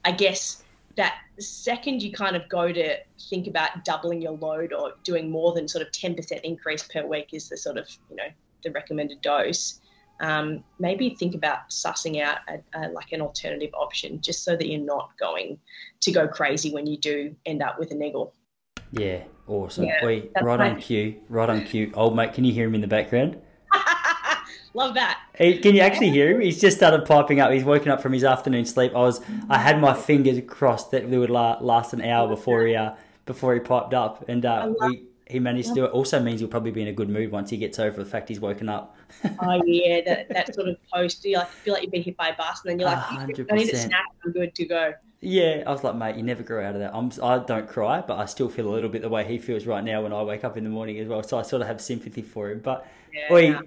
[0.05, 0.65] I guess
[0.97, 2.97] that second you kind of go to
[3.31, 7.29] think about doubling your load or doing more than sort of 10% increase per week
[7.33, 8.29] is the sort of, you know,
[8.65, 9.81] the recommended dose.
[10.21, 14.69] Um, maybe think about sussing out a, a, like an alternative option just so that
[14.69, 15.59] you're not going
[16.01, 18.35] to go crazy when you do end up with a niggle.
[18.93, 19.85] Yeah, awesome.
[19.85, 21.91] Yeah, that's right on cue, right on cue.
[21.95, 23.41] Old mate, can you hear him in the background?
[24.75, 25.21] Love that.
[25.35, 26.41] Hey, Can you actually hear him?
[26.41, 27.51] He's just started piping up.
[27.51, 28.93] He's woken up from his afternoon sleep.
[28.95, 32.67] I was, I had my fingers crossed that it would la- last an hour before
[32.67, 32.93] he, uh,
[33.27, 35.91] before he piped up, and uh, we, he managed to do it.
[35.93, 38.29] Also means he'll probably be in a good mood once he gets over the fact
[38.29, 38.97] he's woken up.
[39.41, 41.25] Oh yeah, that, that sort of post.
[41.25, 43.01] You like feel like you've been hit by a bus, and then you're like, A
[43.01, 44.05] hundred I need a snack.
[44.25, 44.95] I'm good to go.
[45.23, 46.95] Yeah, I was like, mate, you never grow out of that.
[46.95, 49.67] I'm, I don't cry, but I still feel a little bit the way he feels
[49.67, 51.23] right now when I wake up in the morning as well.
[51.23, 52.61] So I sort of have sympathy for him.
[52.61, 53.61] But Yeah, Oi, no.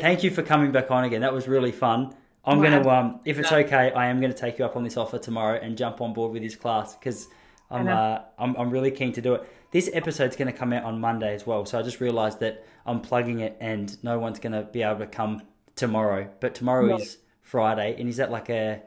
[0.00, 1.20] Thank you for coming back on again.
[1.20, 2.14] That was really fun.
[2.44, 3.58] I'm gonna, um, if it's No.
[3.58, 6.32] okay, I am gonna take you up on this offer tomorrow and jump on board
[6.32, 7.28] with his class because
[7.70, 9.42] I'm, uh, I'm, I'm really keen to do it.
[9.70, 13.00] This episode's gonna come out on Monday as well, so I just realised that I'm
[13.00, 15.42] plugging it and no one's gonna be able to come
[15.76, 16.30] tomorrow.
[16.40, 16.96] But tomorrow No.
[16.96, 18.82] is Friday, and is that like a?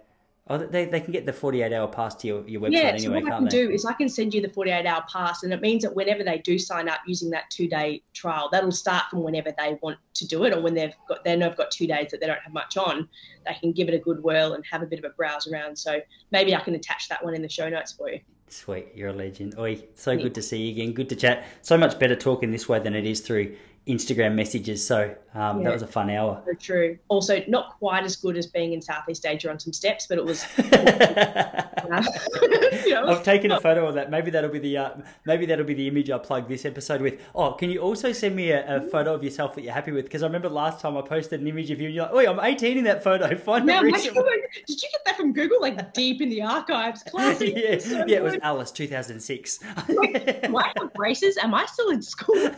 [0.48, 3.06] Oh, they, they can get the 48 hour pass to your, your website Yeah, so
[3.06, 3.68] anyway, what I can't can they?
[3.68, 6.24] do is I can send you the 48 hour pass, and it means that whenever
[6.24, 10.00] they do sign up using that two day trial, that'll start from whenever they want
[10.16, 12.28] to do it, or when they've got they know they've got two days that they
[12.28, 13.08] don't have much on,
[13.46, 15.78] they can give it a good whirl and have a bit of a browse around.
[15.78, 16.02] So
[16.32, 18.20] maybe I can attach that one in the show notes for you.
[18.52, 19.56] Sweet, you're a legend.
[19.58, 20.92] Oi, so good to see you again.
[20.92, 21.46] Good to chat.
[21.62, 23.56] So much better talking this way than it is through
[23.88, 24.86] Instagram messages.
[24.86, 25.64] So um, Yeah.
[25.66, 26.42] that was a fun hour.
[26.46, 26.98] So true.
[27.08, 30.26] Also, not quite as good as being in Southeast Asia on some steps, but it
[30.26, 30.46] was.
[32.86, 34.12] You know, I've taken a photo of that.
[34.12, 34.90] Maybe that'll be the uh,
[35.26, 37.20] maybe that'll be the image I plug this episode with.
[37.36, 40.06] Oh, can you also send me a, a photo of yourself that you're happy with?
[40.06, 42.32] Because I remember last time I posted an image of you, and you're like, "Oh,
[42.32, 43.36] I'm 18 in that photo.
[43.38, 45.62] Find now, a my recent God, one." did you get that from Google?
[45.62, 47.54] Like deep in the archives, classic.
[47.56, 48.36] yeah, So yeah, it was.
[48.42, 49.60] Alice 2006.
[49.88, 51.38] Do I have braces?
[51.38, 52.50] Am I still in school?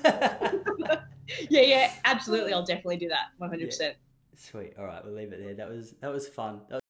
[1.50, 2.54] Yeah, yeah, absolutely.
[2.54, 3.28] I'll definitely do that.
[3.38, 3.96] One hundred percent.
[4.36, 4.74] Sweet.
[4.78, 5.54] All right, we'll leave it there.
[5.54, 6.62] That was that was fun.
[6.70, 6.83] That